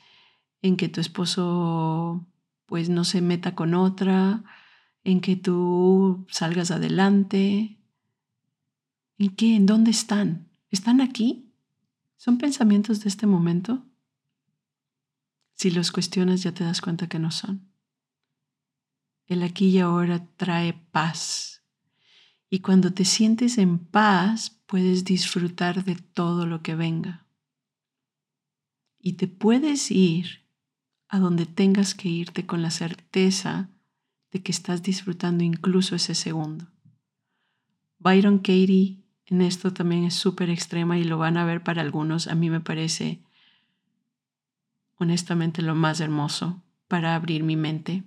en 0.62 0.76
que 0.76 0.90
tu 0.90 1.00
esposo 1.00 2.28
pues 2.66 2.90
no 2.90 3.04
se 3.04 3.22
meta 3.22 3.56
con 3.56 3.74
otra, 3.74 4.44
en 5.04 5.22
que 5.22 5.36
tú 5.36 6.26
salgas 6.30 6.72
adelante. 6.72 7.78
¿En 9.18 9.36
qué? 9.36 9.56
¿En 9.56 9.66
dónde 9.66 9.92
están? 9.92 10.50
¿Están 10.70 11.02
aquí? 11.02 11.54
¿Son 12.18 12.38
pensamientos 12.38 13.02
de 13.02 13.10
este 13.10 13.28
momento? 13.28 13.86
Si 15.54 15.72
los 15.72 15.92
cuestionas 15.92 16.42
ya 16.42 16.54
te 16.54 16.64
das 16.64 16.82
cuenta 16.82 17.08
que 17.08 17.20
no 17.20 17.32
son. 17.32 17.70
El 19.28 19.44
aquí 19.44 19.68
y 19.68 19.80
ahora 19.80 20.26
trae 20.36 20.74
paz, 20.74 21.53
y 22.54 22.60
cuando 22.60 22.94
te 22.94 23.04
sientes 23.04 23.58
en 23.58 23.80
paz, 23.80 24.62
puedes 24.68 25.06
disfrutar 25.06 25.84
de 25.84 25.96
todo 25.96 26.46
lo 26.46 26.62
que 26.62 26.76
venga. 26.76 27.26
Y 29.00 29.14
te 29.14 29.28
puedes 29.28 29.90
ir 29.90 30.44
a 31.08 31.18
donde 31.18 31.48
tengas 31.48 31.96
que 31.96 32.10
irte 32.10 32.46
con 32.46 32.62
la 32.62 32.70
certeza 32.70 33.72
de 34.32 34.44
que 34.44 34.52
estás 34.52 34.84
disfrutando 34.84 35.44
incluso 35.44 35.96
ese 35.96 36.14
segundo. 36.14 36.68
Byron 37.98 38.38
Katie 38.38 39.00
en 39.26 39.42
esto 39.42 39.74
también 39.74 40.04
es 40.04 40.14
súper 40.14 40.52
extrema 40.52 41.00
y 41.00 41.06
lo 41.06 41.18
van 41.18 41.38
a 41.38 41.46
ver 41.46 41.64
para 41.64 41.82
algunos. 41.82 42.28
A 42.28 42.36
mí 42.36 42.52
me 42.52 42.60
parece 42.60 43.24
honestamente 45.00 45.64
lo 45.64 45.74
más 45.74 46.00
hermoso 46.02 46.62
para 46.88 47.16
abrir 47.16 47.44
mi 47.44 47.56
mente 47.56 48.04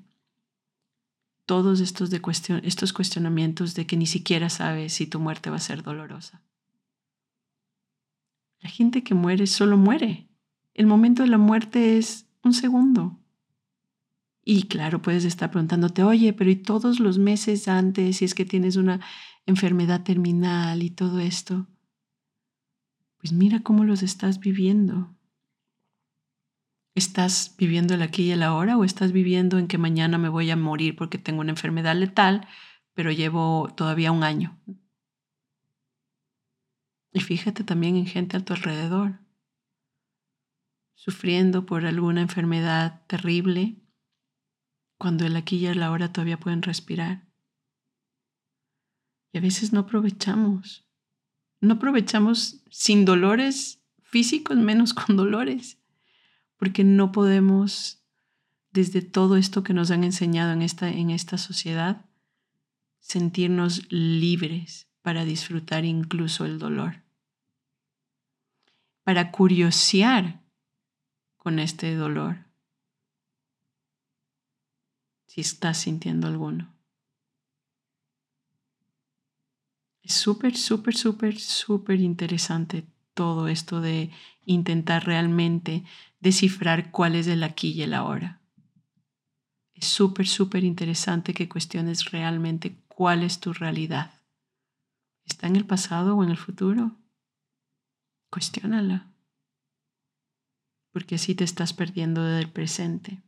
todos 1.47 1.81
estos, 1.81 2.11
de 2.11 2.21
estos 2.65 2.93
cuestionamientos 2.93 3.75
de 3.75 3.87
que 3.87 3.97
ni 3.97 4.07
siquiera 4.07 4.51
sabes 4.51 4.93
si 4.93 5.07
tu 5.07 5.21
muerte 5.21 5.49
va 5.49 5.57
a 5.57 5.61
ser 5.61 5.83
dolorosa. 5.83 6.43
La 8.61 8.69
gente 8.69 9.05
que 9.05 9.15
muere 9.15 9.47
solo 9.47 9.77
muere. 9.77 10.29
El 10.75 10.87
momento 10.87 11.23
de 11.23 11.29
la 11.29 11.39
muerte 11.39 11.99
es 11.99 12.27
un 12.43 12.53
segundo. 12.53 13.19
Y 14.45 14.65
claro, 14.65 15.03
puedes 15.03 15.25
estar 15.25 15.51
preguntándote, 15.51 16.03
oye, 16.03 16.33
pero 16.33 16.51
¿y 16.51 16.57
todos 16.57 17.01
los 17.01 17.19
meses 17.19 17.69
antes, 17.69 18.19
si 18.19 18.25
es 18.25 18.35
que 18.35 18.45
tienes 18.45 18.77
una 18.77 19.01
enfermedad 19.45 20.03
terminal 20.03 20.83
y 20.83 20.91
todo 20.91 21.21
esto? 21.21 21.67
Pues 23.19 23.33
mira 23.33 23.63
cómo 23.63 23.85
los 23.85 24.03
estás 24.03 24.39
viviendo. 24.39 25.16
¿Estás 26.97 27.55
viviendo 27.59 27.93
el 27.93 28.01
aquí 28.01 28.23
y 28.23 28.31
el 28.31 28.43
ahora 28.43 28.79
o 28.79 28.83
estás 28.83 29.13
viviendo 29.13 29.59
en 29.59 29.69
que 29.69 29.77
mañana 29.77 30.17
me 30.17 30.31
voy 30.31 30.51
a 30.51 30.57
morir 30.57 30.97
porque 30.97 31.19
tengo 31.19 31.43
una 31.43 31.51
enfermedad 31.51 31.95
letal, 31.95 32.49
pero 32.95 33.13
llevo 33.13 33.69
todavía 33.77 34.13
un 34.13 34.23
año? 34.23 34.59
Y 37.13 37.21
fíjate 37.21 37.65
también 37.65 37.97
en 37.97 38.07
gente 38.07 38.39
a 38.39 38.41
tu 38.41 38.55
alrededor, 38.55 39.21
sufriendo 40.95 41.67
por 41.67 41.85
alguna 41.85 42.23
enfermedad 42.23 43.05
terrible, 43.09 43.77
cuando 44.99 45.27
el 45.27 45.37
aquí 45.37 45.59
y 45.59 45.67
el 45.67 45.83
ahora 45.83 46.15
todavía 46.15 46.41
pueden 46.41 46.63
respirar. 46.63 47.29
Y 49.35 49.39
a 49.39 49.43
veces 49.43 49.75
no 49.75 49.81
aprovechamos. 49.81 50.89
No 51.61 51.75
aprovechamos 51.75 52.65
sin 52.71 53.05
dolores 53.05 53.83
físicos, 54.03 54.57
menos 54.57 54.95
con 54.95 55.19
dolores, 55.19 55.79
porque 56.57 56.85
no 56.85 57.13
podemos, 57.13 58.03
desde 58.71 59.03
todo 59.03 59.37
esto 59.37 59.63
que 59.63 59.75
nos 59.75 59.91
han 59.91 60.05
enseñado 60.05 60.53
en 60.53 60.63
esta, 60.63 60.89
en 60.89 61.11
esta 61.11 61.39
sociedad, 61.39 62.07
sentirnos 62.99 63.91
libres 63.91 64.89
para 65.03 65.25
disfrutar 65.25 65.85
incluso 65.85 66.45
el 66.45 66.59
dolor, 66.59 67.05
para 69.05 69.31
curiosear 69.31 70.43
con 71.37 71.59
este 71.59 71.95
dolor, 71.95 72.47
si 75.27 75.41
estás 75.41 75.79
sintiendo 75.79 76.27
alguno. 76.27 76.75
Es 80.03 80.15
súper, 80.15 80.57
súper, 80.57 80.97
súper, 80.97 81.39
súper 81.39 82.01
interesante 82.01 82.87
todo 83.17 83.49
esto 83.49 83.81
de 83.81 84.13
intentar 84.45 85.07
realmente 85.07 85.83
descifrar 86.21 86.93
cuál 86.93 87.17
es 87.17 87.27
el 87.27 87.43
aquí 87.43 87.73
y 87.73 87.83
el 87.83 87.95
ahora. 87.95 88.41
Es 89.75 89.87
súper, 89.87 90.29
súper 90.29 90.63
interesante 90.63 91.35
que 91.35 91.49
cuestiones 91.49 92.11
realmente 92.13 92.79
cuál 92.87 93.23
es 93.25 93.41
tu 93.41 93.53
realidad. 93.53 94.13
¿Está 95.25 95.49
en 95.49 95.57
el 95.57 95.67
pasado 95.67 96.17
o 96.17 96.23
en 96.23 96.31
el 96.31 96.37
futuro? 96.37 96.93
Cuestiónala. 98.31 99.13
Porque 100.93 101.17
así 101.17 101.35
te 101.35 101.45
estás 101.45 101.73
perdiendo 101.73 102.23
del 102.23 102.51
presente. 102.51 103.23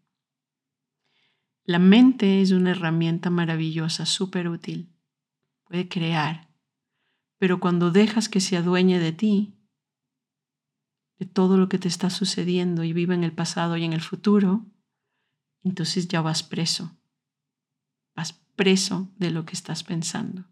La 1.64 1.79
mente 1.79 2.40
es 2.40 2.53
una 2.53 2.70
herramienta 2.70 3.31
maravillosa, 3.31 4.07
súper 4.07 4.48
útil. 4.48 4.90
Puede 5.64 5.88
crear. 5.88 6.48
Pero 7.38 7.61
cuando 7.61 7.90
dejas 7.90 8.29
que 8.29 8.40
se 8.40 8.57
adueñe 8.57 8.98
de 8.98 9.12
ti, 9.12 9.57
de 11.18 11.26
todo 11.26 11.57
lo 11.57 11.68
que 11.68 11.78
te 11.78 11.88
está 11.88 12.11
sucediendo 12.11 12.85
y 12.85 12.92
vive 12.92 13.14
en 13.14 13.24
el 13.24 13.33
pasado 13.33 13.76
y 13.76 13.85
en 13.85 13.92
el 13.92 14.00
futuro, 14.00 14.66
entonces 15.64 16.09
ya 16.09 16.20
vas 16.20 16.42
preso. 16.42 16.96
Vas 18.14 18.33
preso 18.57 19.11
de 19.16 19.31
lo 19.31 19.44
que 19.44 19.54
estás 19.54 19.83
pensando. 19.85 20.44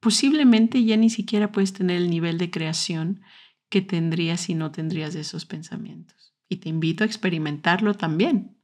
Posiblemente 0.00 0.82
ya 0.84 0.96
ni 0.96 1.10
siquiera 1.10 1.52
puedes 1.52 1.72
tener 1.72 1.96
el 1.96 2.10
nivel 2.10 2.38
de 2.38 2.50
creación 2.50 3.22
que 3.68 3.82
tendrías 3.82 4.42
si 4.42 4.54
no 4.54 4.70
tendrías 4.72 5.14
esos 5.14 5.46
pensamientos. 5.46 6.34
Y 6.48 6.56
te 6.56 6.68
invito 6.68 7.04
a 7.04 7.06
experimentarlo 7.06 7.94
también. 7.94 8.56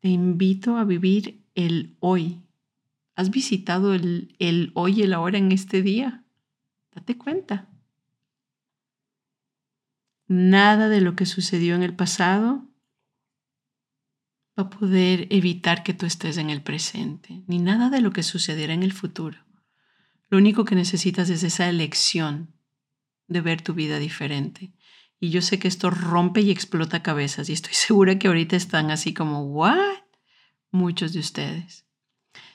Te 0.00 0.08
invito 0.08 0.76
a 0.76 0.84
vivir 0.84 1.44
el 1.54 1.96
hoy. 2.00 2.42
¿Has 3.14 3.30
visitado 3.30 3.94
el, 3.94 4.34
el 4.38 4.70
hoy 4.74 5.00
y 5.00 5.02
el 5.02 5.12
ahora 5.12 5.38
en 5.38 5.52
este 5.52 5.82
día? 5.82 6.24
Date 6.94 7.16
cuenta. 7.16 7.68
Nada 10.26 10.88
de 10.88 11.00
lo 11.00 11.16
que 11.16 11.26
sucedió 11.26 11.74
en 11.74 11.82
el 11.82 11.94
pasado 11.96 12.66
va 14.58 14.64
a 14.64 14.70
poder 14.70 15.26
evitar 15.30 15.82
que 15.82 15.94
tú 15.94 16.04
estés 16.04 16.36
en 16.36 16.50
el 16.50 16.62
presente, 16.62 17.42
ni 17.46 17.58
nada 17.58 17.90
de 17.90 18.00
lo 18.00 18.12
que 18.12 18.22
sucederá 18.22 18.74
en 18.74 18.82
el 18.82 18.92
futuro. 18.92 19.38
Lo 20.28 20.36
único 20.36 20.64
que 20.64 20.74
necesitas 20.74 21.30
es 21.30 21.42
esa 21.42 21.68
elección 21.68 22.54
de 23.28 23.40
ver 23.40 23.62
tu 23.62 23.74
vida 23.74 23.98
diferente. 23.98 24.72
Y 25.20 25.30
yo 25.30 25.42
sé 25.42 25.58
que 25.58 25.68
esto 25.68 25.90
rompe 25.90 26.40
y 26.40 26.50
explota 26.50 27.02
cabezas 27.02 27.48
y 27.48 27.52
estoy 27.52 27.74
segura 27.74 28.18
que 28.18 28.28
ahorita 28.28 28.56
están 28.56 28.90
así 28.90 29.14
como, 29.14 29.44
¿what? 29.44 29.78
Muchos 30.70 31.12
de 31.12 31.20
ustedes. 31.20 31.86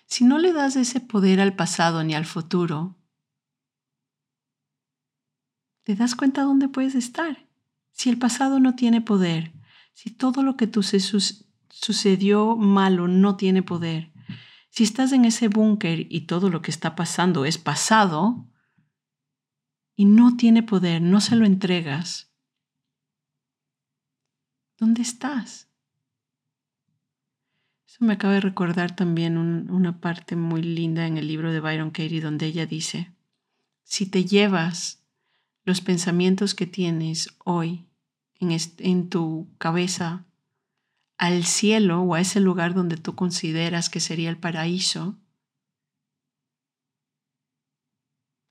Si 0.06 0.26
no 0.26 0.38
le 0.38 0.54
das 0.54 0.76
ese 0.76 1.00
poder 1.00 1.40
al 1.40 1.56
pasado 1.56 2.04
ni 2.04 2.14
al 2.14 2.26
futuro, 2.26 2.96
¿te 5.84 5.96
das 5.96 6.16
cuenta 6.16 6.44
dónde 6.44 6.70
puedes 6.70 6.96
estar? 6.96 7.48
Si 7.92 8.10
el 8.10 8.18
pasado 8.18 8.60
no 8.60 8.76
tiene 8.76 9.02
poder, 9.02 9.54
si 9.94 10.10
todo 10.10 10.42
lo 10.44 10.58
que 10.58 10.68
tú 10.68 10.82
sucedió 10.84 12.56
malo 12.56 13.08
no 13.08 13.36
tiene 13.36 13.62
poder, 13.62 14.12
si 14.70 14.84
estás 14.84 15.12
en 15.12 15.26
ese 15.26 15.50
búnker 15.50 16.08
y 16.10 16.22
todo 16.22 16.50
lo 16.50 16.62
que 16.62 16.72
está 16.72 16.96
pasando 16.96 17.46
es 17.46 17.60
pasado 17.60 18.50
y 19.96 20.06
no 20.06 20.36
tiene 20.36 20.64
poder, 20.64 21.02
no 21.02 21.22
se 21.22 21.36
lo 21.36 21.46
entregas, 21.46 22.34
¿dónde 24.80 25.04
estás? 25.04 25.70
Eso 27.86 28.04
me 28.04 28.14
acaba 28.14 28.34
de 28.34 28.42
recordar 28.42 28.96
también 28.96 29.38
una 29.38 30.02
parte 30.02 30.36
muy 30.36 30.64
linda 30.64 31.06
en 31.06 31.20
el 31.20 31.28
libro 31.28 31.52
de 31.52 31.60
Byron 31.60 31.92
Katie 31.92 32.22
donde 32.22 32.48
ella 32.48 32.66
dice, 32.66 33.14
si 33.84 34.08
te 34.08 34.26
llevas 34.26 35.03
los 35.64 35.82
pensamientos 35.82 36.56
que 36.56 36.68
tienes 36.68 37.30
hoy 37.44 37.88
en, 38.40 39.10
tu 39.10 39.50
cabeza 39.58 40.26
al 41.18 41.46
cielo 41.46 42.02
o 42.02 42.16
a 42.16 42.22
ese 42.22 42.40
lugar 42.40 42.74
donde 42.74 42.98
tú 42.98 43.16
consideras 43.16 43.90
que 43.90 44.00
sería 44.00 44.30
el 44.30 44.38
paraíso, 44.38 45.18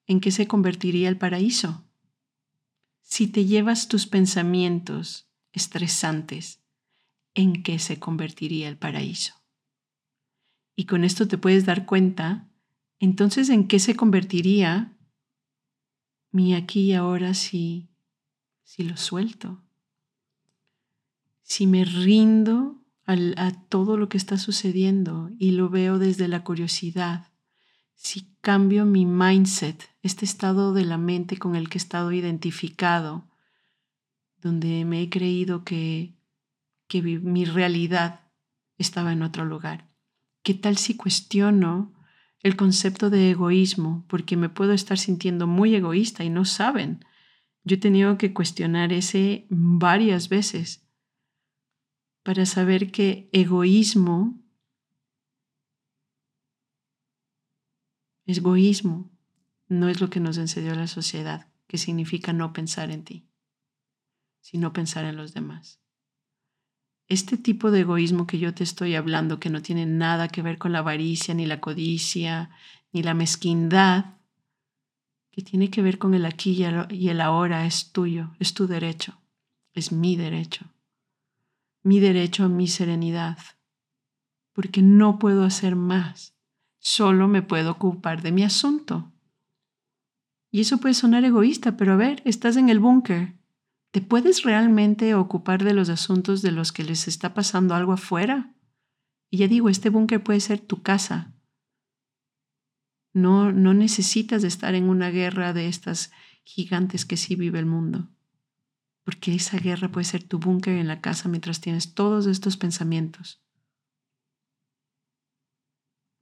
¿en 0.06 0.20
qué 0.20 0.30
se 0.30 0.46
convertiría 0.46 1.08
el 1.08 1.18
paraíso? 1.18 1.84
Si 3.02 3.26
te 3.26 3.44
llevas 3.44 3.88
tus 3.88 4.06
pensamientos 4.06 5.28
estresantes, 5.52 6.60
¿en 7.34 7.62
qué 7.62 7.78
se 7.78 7.98
convertiría 7.98 8.68
el 8.68 8.78
paraíso? 8.78 9.34
Y 10.74 10.86
con 10.86 11.04
esto 11.04 11.28
te 11.28 11.36
puedes 11.36 11.66
dar 11.66 11.84
cuenta, 11.84 12.48
entonces, 12.98 13.50
¿en 13.50 13.68
qué 13.68 13.78
se 13.78 13.94
convertiría 13.96 14.96
mi 16.32 16.54
aquí 16.54 16.80
y 16.80 16.92
ahora 16.94 17.34
si, 17.34 17.90
si 18.64 18.82
lo 18.82 18.96
suelto, 18.96 19.62
si 21.42 21.66
me 21.66 21.84
rindo 21.84 22.82
a 23.06 23.52
todo 23.68 23.96
lo 23.96 24.08
que 24.08 24.16
está 24.16 24.38
sucediendo 24.38 25.30
y 25.38 25.50
lo 25.50 25.68
veo 25.68 25.98
desde 25.98 26.28
la 26.28 26.42
curiosidad, 26.42 27.28
si 27.94 28.34
cambio 28.40 28.86
mi 28.86 29.04
mindset, 29.04 29.90
este 30.02 30.24
estado 30.24 30.72
de 30.72 30.84
la 30.84 30.98
mente 30.98 31.36
con 31.36 31.54
el 31.54 31.68
que 31.68 31.78
he 31.78 31.82
estado 31.82 32.10
identificado, 32.12 33.28
donde 34.40 34.84
me 34.84 35.02
he 35.02 35.10
creído 35.10 35.62
que, 35.62 36.14
que 36.88 37.02
mi 37.02 37.44
realidad 37.44 38.20
estaba 38.78 39.12
en 39.12 39.22
otro 39.22 39.44
lugar. 39.44 39.88
¿Qué 40.42 40.54
tal 40.54 40.78
si 40.78 40.96
cuestiono 40.96 41.92
el 42.42 42.56
concepto 42.56 43.10
de 43.10 43.30
egoísmo, 43.30 44.04
porque 44.08 44.36
me 44.36 44.48
puedo 44.48 44.72
estar 44.72 44.98
sintiendo 44.98 45.46
muy 45.46 45.74
egoísta 45.74 46.24
y 46.24 46.30
no 46.30 46.44
saben. 46.44 47.04
Yo 47.64 47.76
he 47.76 47.78
tenido 47.78 48.18
que 48.18 48.32
cuestionar 48.32 48.92
ese 48.92 49.46
varias 49.48 50.28
veces 50.28 50.84
para 52.22 52.46
saber 52.46 52.90
que 52.90 53.28
egoísmo 53.32 54.42
egoísmo 58.26 59.10
no 59.68 59.88
es 59.88 60.00
lo 60.00 60.10
que 60.10 60.20
nos 60.20 60.38
enseñó 60.38 60.74
la 60.74 60.86
sociedad, 60.86 61.52
que 61.66 61.78
significa 61.78 62.32
no 62.32 62.52
pensar 62.52 62.90
en 62.90 63.04
ti, 63.04 63.28
sino 64.40 64.72
pensar 64.72 65.04
en 65.04 65.16
los 65.16 65.34
demás. 65.34 65.81
Este 67.12 67.36
tipo 67.36 67.70
de 67.70 67.80
egoísmo 67.80 68.26
que 68.26 68.38
yo 68.38 68.54
te 68.54 68.64
estoy 68.64 68.94
hablando, 68.94 69.38
que 69.38 69.50
no 69.50 69.60
tiene 69.60 69.84
nada 69.84 70.28
que 70.28 70.40
ver 70.40 70.56
con 70.56 70.72
la 70.72 70.78
avaricia, 70.78 71.34
ni 71.34 71.44
la 71.44 71.60
codicia, 71.60 72.48
ni 72.90 73.02
la 73.02 73.12
mezquindad, 73.12 74.14
que 75.30 75.42
tiene 75.42 75.68
que 75.68 75.82
ver 75.82 75.98
con 75.98 76.14
el 76.14 76.24
aquí 76.24 76.56
y 76.88 77.08
el 77.10 77.20
ahora, 77.20 77.66
es 77.66 77.92
tuyo, 77.92 78.30
es 78.38 78.54
tu 78.54 78.66
derecho, 78.66 79.20
es 79.74 79.92
mi 79.92 80.16
derecho, 80.16 80.64
mi 81.82 82.00
derecho 82.00 82.44
a 82.44 82.48
mi 82.48 82.66
serenidad, 82.66 83.36
porque 84.54 84.80
no 84.80 85.18
puedo 85.18 85.44
hacer 85.44 85.76
más, 85.76 86.34
solo 86.78 87.28
me 87.28 87.42
puedo 87.42 87.72
ocupar 87.72 88.22
de 88.22 88.32
mi 88.32 88.42
asunto. 88.42 89.12
Y 90.50 90.62
eso 90.62 90.78
puede 90.78 90.94
sonar 90.94 91.26
egoísta, 91.26 91.76
pero 91.76 91.92
a 91.92 91.96
ver, 91.96 92.22
estás 92.24 92.56
en 92.56 92.70
el 92.70 92.78
búnker, 92.78 93.34
¿Te 93.92 94.00
puedes 94.00 94.42
realmente 94.42 95.14
ocupar 95.14 95.62
de 95.62 95.72
los 95.72 95.88
asuntos 95.88 96.42
de 96.42 96.50
los 96.50 96.72
que 96.72 96.82
les 96.82 97.06
está 97.06 97.32
pasando 97.34 97.76
algo 97.76 97.92
afuera? 97.92 98.56
Y 99.30 99.38
ya 99.38 99.46
digo, 99.46 99.68
este 99.68 99.88
búnker 99.88 100.22
puede 100.24 100.40
ser 100.40 100.58
tu 100.58 100.82
casa. 100.82 101.32
No, 103.14 103.52
no 103.52 103.74
necesitas 103.74 104.42
estar 104.42 104.74
en 104.74 104.88
una 104.88 105.10
guerra 105.10 105.52
de 105.52 105.68
estas 105.68 106.10
gigantes 106.42 107.04
que 107.04 107.16
sí 107.16 107.36
vive 107.36 107.60
el 107.60 107.66
mundo. 107.66 108.10
Porque 109.04 109.34
esa 109.34 109.58
guerra 109.58 109.92
puede 109.92 110.06
ser 110.06 110.24
tu 110.24 110.40
búnker 110.40 110.74
en 110.76 110.88
la 110.88 111.00
casa 111.00 111.28
mientras 111.28 111.60
tienes 111.60 111.94
todos 111.94 112.26
estos 112.26 112.56
pensamientos. 112.56 113.42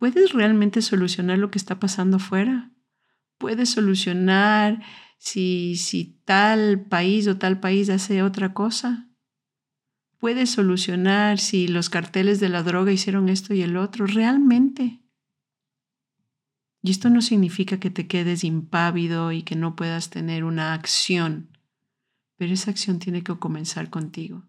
¿puedes 0.01 0.33
realmente 0.33 0.81
solucionar 0.81 1.39
lo 1.39 1.51
que 1.51 1.59
está 1.59 1.79
pasando 1.79 2.17
afuera? 2.17 2.73
¿Puedes 3.39 3.69
solucionar 3.69 4.83
si, 5.21 5.77
si 5.77 6.19
tal 6.25 6.81
país 6.81 7.29
o 7.29 7.37
tal 7.37 7.61
país 7.61 7.91
hace 7.91 8.23
otra 8.23 8.55
cosa? 8.55 9.07
¿Puedes 10.19 10.51
solucionar 10.51 11.39
si 11.39 11.69
los 11.69 11.91
carteles 11.91 12.41
de 12.41 12.49
la 12.49 12.63
droga 12.63 12.91
hicieron 12.91 13.29
esto 13.29 13.53
y 13.53 13.61
el 13.61 13.77
otro? 13.77 14.07
¿Realmente? 14.07 15.03
Y 16.83 16.91
esto 16.91 17.11
no 17.11 17.21
significa 17.21 17.79
que 17.79 17.91
te 17.91 18.07
quedes 18.07 18.45
impávido 18.45 19.31
y 19.31 19.43
que 19.43 19.57
no 19.57 19.77
puedas 19.77 20.09
tener 20.09 20.43
una 20.43 20.73
acción, 20.73 21.51
pero 22.37 22.55
esa 22.55 22.71
acción 22.71 22.99
tiene 22.99 23.23
que 23.23 23.39
comenzar 23.39 23.91
contigo. 23.91 24.49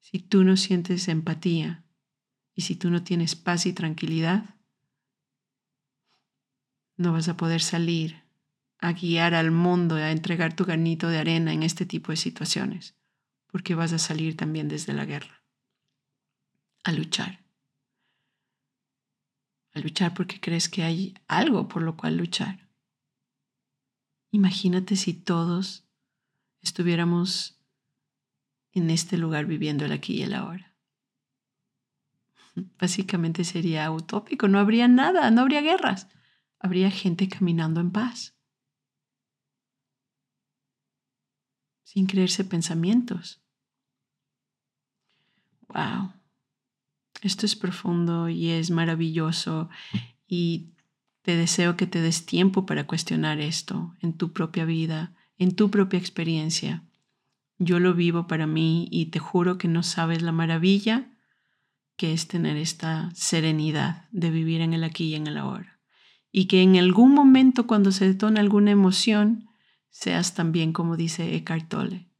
Si 0.00 0.18
tú 0.18 0.44
no 0.44 0.58
sientes 0.58 1.08
empatía 1.08 1.82
y 2.54 2.62
si 2.62 2.76
tú 2.76 2.90
no 2.90 3.02
tienes 3.02 3.36
paz 3.36 3.64
y 3.64 3.72
tranquilidad, 3.72 4.56
no 6.98 7.12
vas 7.12 7.28
a 7.28 7.38
poder 7.38 7.62
salir 7.62 8.23
a 8.84 8.92
guiar 8.92 9.34
al 9.34 9.50
mundo, 9.50 9.96
a 9.96 10.10
entregar 10.10 10.54
tu 10.54 10.64
granito 10.64 11.08
de 11.08 11.18
arena 11.18 11.52
en 11.52 11.62
este 11.62 11.86
tipo 11.86 12.12
de 12.12 12.16
situaciones, 12.16 12.94
porque 13.46 13.74
vas 13.74 13.92
a 13.92 13.98
salir 13.98 14.36
también 14.36 14.68
desde 14.68 14.92
la 14.92 15.04
guerra, 15.04 15.42
a 16.84 16.92
luchar 16.92 17.44
a 19.74 19.80
luchar 19.80 20.14
porque 20.14 20.40
crees 20.40 20.68
que 20.68 20.82
hay 20.82 21.14
algo 21.26 21.68
por 21.68 21.82
lo 21.82 21.96
cual 21.96 22.16
luchar. 22.16 22.68
Imagínate 24.30 24.96
si 24.96 25.12
todos 25.12 25.84
estuviéramos 26.60 27.60
en 28.72 28.90
este 28.90 29.18
lugar 29.18 29.46
viviendo 29.46 29.84
el 29.84 29.92
aquí 29.92 30.14
y 30.14 30.22
el 30.22 30.34
ahora. 30.34 30.74
Básicamente 32.78 33.44
sería 33.44 33.90
utópico, 33.90 34.48
no 34.48 34.58
habría 34.58 34.88
nada, 34.88 35.30
no 35.30 35.42
habría 35.42 35.60
guerras, 35.60 36.08
habría 36.58 36.90
gente 36.90 37.28
caminando 37.28 37.80
en 37.80 37.90
paz, 37.90 38.33
sin 41.94 42.06
creerse 42.06 42.44
pensamientos. 42.44 43.40
Wow. 45.68 46.12
Esto 47.22 47.46
es 47.46 47.54
profundo 47.56 48.28
y 48.28 48.50
es 48.50 48.70
maravilloso 48.70 49.70
y 50.26 50.72
te 51.22 51.36
deseo 51.36 51.76
que 51.76 51.86
te 51.86 52.02
des 52.02 52.26
tiempo 52.26 52.66
para 52.66 52.86
cuestionar 52.86 53.40
esto 53.40 53.94
en 54.00 54.12
tu 54.12 54.32
propia 54.32 54.64
vida, 54.64 55.14
en 55.38 55.54
tu 55.54 55.70
propia 55.70 55.98
experiencia. 55.98 56.82
Yo 57.58 57.78
lo 57.78 57.94
vivo 57.94 58.26
para 58.26 58.46
mí 58.46 58.88
y 58.90 59.06
te 59.06 59.20
juro 59.20 59.56
que 59.56 59.68
no 59.68 59.82
sabes 59.84 60.20
la 60.20 60.32
maravilla 60.32 61.12
que 61.96 62.12
es 62.12 62.26
tener 62.26 62.56
esta 62.56 63.10
serenidad 63.14 64.08
de 64.10 64.30
vivir 64.30 64.60
en 64.60 64.74
el 64.74 64.82
aquí 64.82 65.04
y 65.04 65.14
en 65.14 65.28
el 65.28 65.36
ahora. 65.36 65.78
Y 66.32 66.46
que 66.46 66.60
en 66.60 66.76
algún 66.76 67.14
momento 67.14 67.68
cuando 67.68 67.92
se 67.92 68.08
detona 68.08 68.40
alguna 68.40 68.72
emoción, 68.72 69.48
seas 69.94 70.34
también, 70.34 70.72
como 70.72 70.96
dice 70.96 71.36
Eckhart 71.36 71.68
Tolle, 71.68 72.10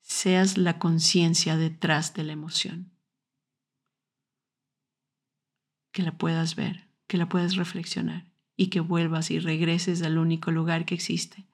seas 0.00 0.58
la 0.58 0.80
conciencia 0.80 1.56
detrás 1.56 2.12
de 2.12 2.24
la 2.24 2.32
emoción 2.32 2.92
que 5.92 6.02
la 6.02 6.18
puedas 6.18 6.56
ver, 6.56 6.88
que 7.06 7.16
la 7.16 7.28
puedas 7.28 7.54
reflexionar 7.54 8.32
y 8.56 8.66
que 8.66 8.80
vuelvas 8.80 9.30
y 9.30 9.38
regreses 9.38 10.02
al 10.02 10.18
único 10.18 10.50
lugar 10.50 10.86
que 10.86 10.96
existe, 10.96 11.46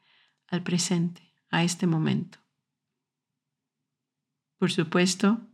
al 0.48 0.62
presente, 0.62 1.34
a 1.50 1.62
este 1.62 1.86
momento. 1.86 2.38
Por 4.58 4.72
supuesto, 4.72 5.46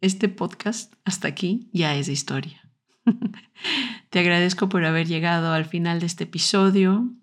este 0.00 0.28
podcast 0.28 0.92
hasta 1.04 1.28
aquí 1.28 1.70
ya 1.72 1.94
es 1.94 2.08
historia. 2.08 2.68
Te 4.10 4.18
agradezco 4.18 4.68
por 4.68 4.84
haber 4.84 5.06
llegado 5.06 5.52
al 5.52 5.66
final 5.66 6.00
de 6.00 6.06
este 6.06 6.24
episodio. 6.24 7.14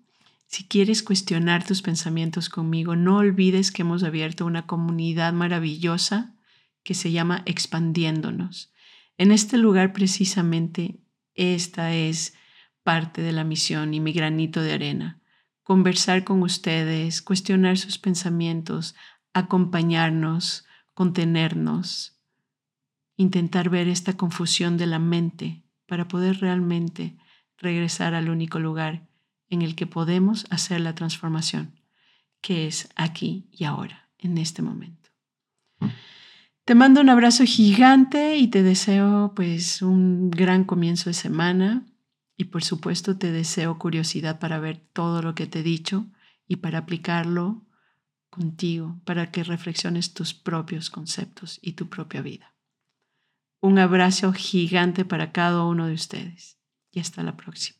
Si 0.50 0.64
quieres 0.64 1.04
cuestionar 1.04 1.64
tus 1.64 1.80
pensamientos 1.80 2.48
conmigo, 2.48 2.96
no 2.96 3.18
olvides 3.18 3.70
que 3.70 3.82
hemos 3.82 4.02
abierto 4.02 4.44
una 4.44 4.66
comunidad 4.66 5.32
maravillosa 5.32 6.34
que 6.82 6.94
se 6.94 7.12
llama 7.12 7.44
Expandiéndonos. 7.46 8.72
En 9.16 9.30
este 9.30 9.58
lugar 9.58 9.92
precisamente 9.92 10.98
esta 11.34 11.94
es 11.94 12.34
parte 12.82 13.22
de 13.22 13.30
la 13.30 13.44
misión 13.44 13.94
y 13.94 14.00
mi 14.00 14.12
granito 14.12 14.60
de 14.60 14.72
arena. 14.72 15.20
Conversar 15.62 16.24
con 16.24 16.42
ustedes, 16.42 17.22
cuestionar 17.22 17.78
sus 17.78 17.98
pensamientos, 17.98 18.96
acompañarnos, 19.32 20.66
contenernos, 20.94 22.18
intentar 23.16 23.70
ver 23.70 23.86
esta 23.86 24.16
confusión 24.16 24.78
de 24.78 24.86
la 24.86 24.98
mente 24.98 25.62
para 25.86 26.08
poder 26.08 26.40
realmente 26.40 27.16
regresar 27.56 28.14
al 28.14 28.28
único 28.28 28.58
lugar 28.58 29.09
en 29.50 29.62
el 29.62 29.74
que 29.74 29.86
podemos 29.86 30.46
hacer 30.50 30.80
la 30.80 30.94
transformación, 30.94 31.78
que 32.40 32.66
es 32.66 32.88
aquí 32.96 33.48
y 33.50 33.64
ahora, 33.64 34.08
en 34.18 34.38
este 34.38 34.62
momento. 34.62 35.10
Te 36.64 36.74
mando 36.74 37.00
un 37.00 37.10
abrazo 37.10 37.44
gigante 37.44 38.36
y 38.36 38.48
te 38.48 38.62
deseo 38.62 39.32
pues 39.34 39.82
un 39.82 40.30
gran 40.30 40.64
comienzo 40.64 41.10
de 41.10 41.14
semana 41.14 41.84
y 42.36 42.44
por 42.44 42.62
supuesto 42.62 43.18
te 43.18 43.32
deseo 43.32 43.76
curiosidad 43.78 44.38
para 44.38 44.60
ver 44.60 44.78
todo 44.92 45.20
lo 45.20 45.34
que 45.34 45.46
te 45.46 45.60
he 45.60 45.62
dicho 45.62 46.06
y 46.46 46.56
para 46.56 46.78
aplicarlo 46.78 47.66
contigo, 48.30 49.00
para 49.04 49.32
que 49.32 49.42
reflexiones 49.42 50.14
tus 50.14 50.32
propios 50.32 50.90
conceptos 50.90 51.58
y 51.60 51.72
tu 51.72 51.88
propia 51.88 52.22
vida. 52.22 52.54
Un 53.60 53.78
abrazo 53.78 54.32
gigante 54.32 55.04
para 55.04 55.32
cada 55.32 55.64
uno 55.64 55.86
de 55.86 55.94
ustedes 55.94 56.58
y 56.92 57.00
hasta 57.00 57.22
la 57.22 57.36
próxima. 57.36 57.79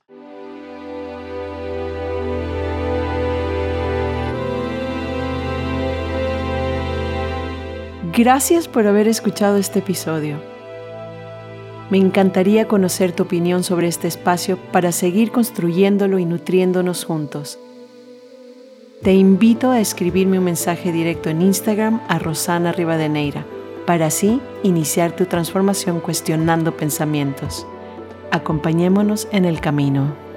Gracias 8.21 8.69
por 8.69 8.87
haber 8.87 9.09
escuchado 9.09 9.57
este 9.57 9.79
episodio. 9.79 10.43
Me 11.89 11.97
encantaría 11.97 12.69
conocer 12.69 13.13
tu 13.13 13.23
opinión 13.23 13.65
sobre 13.65 13.89
este 13.89 14.09
espacio 14.09 14.59
para 14.73 14.93
seguir 14.93 15.33
construyéndolo 15.33 16.19
y 16.19 16.27
nutriéndonos 16.27 17.07
juntos. 17.07 17.59
Te 19.01 19.15
invito 19.15 19.71
a 19.71 19.81
escribirme 19.81 20.39
un 20.39 20.45
mensaje 20.45 20.93
directo 20.93 21.31
en 21.31 21.41
Instagram 21.41 22.03
a 22.09 22.19
Rosana 22.19 22.73
Rivadeneira 22.73 23.47
para 23.87 24.09
así 24.09 24.39
iniciar 24.65 25.17
tu 25.17 25.25
transformación 25.25 26.01
cuestionando 26.01 26.77
pensamientos. 26.77 27.67
Acompañémonos 28.33 29.29
en 29.33 29.47
el 29.47 29.63
camino. 29.63 30.30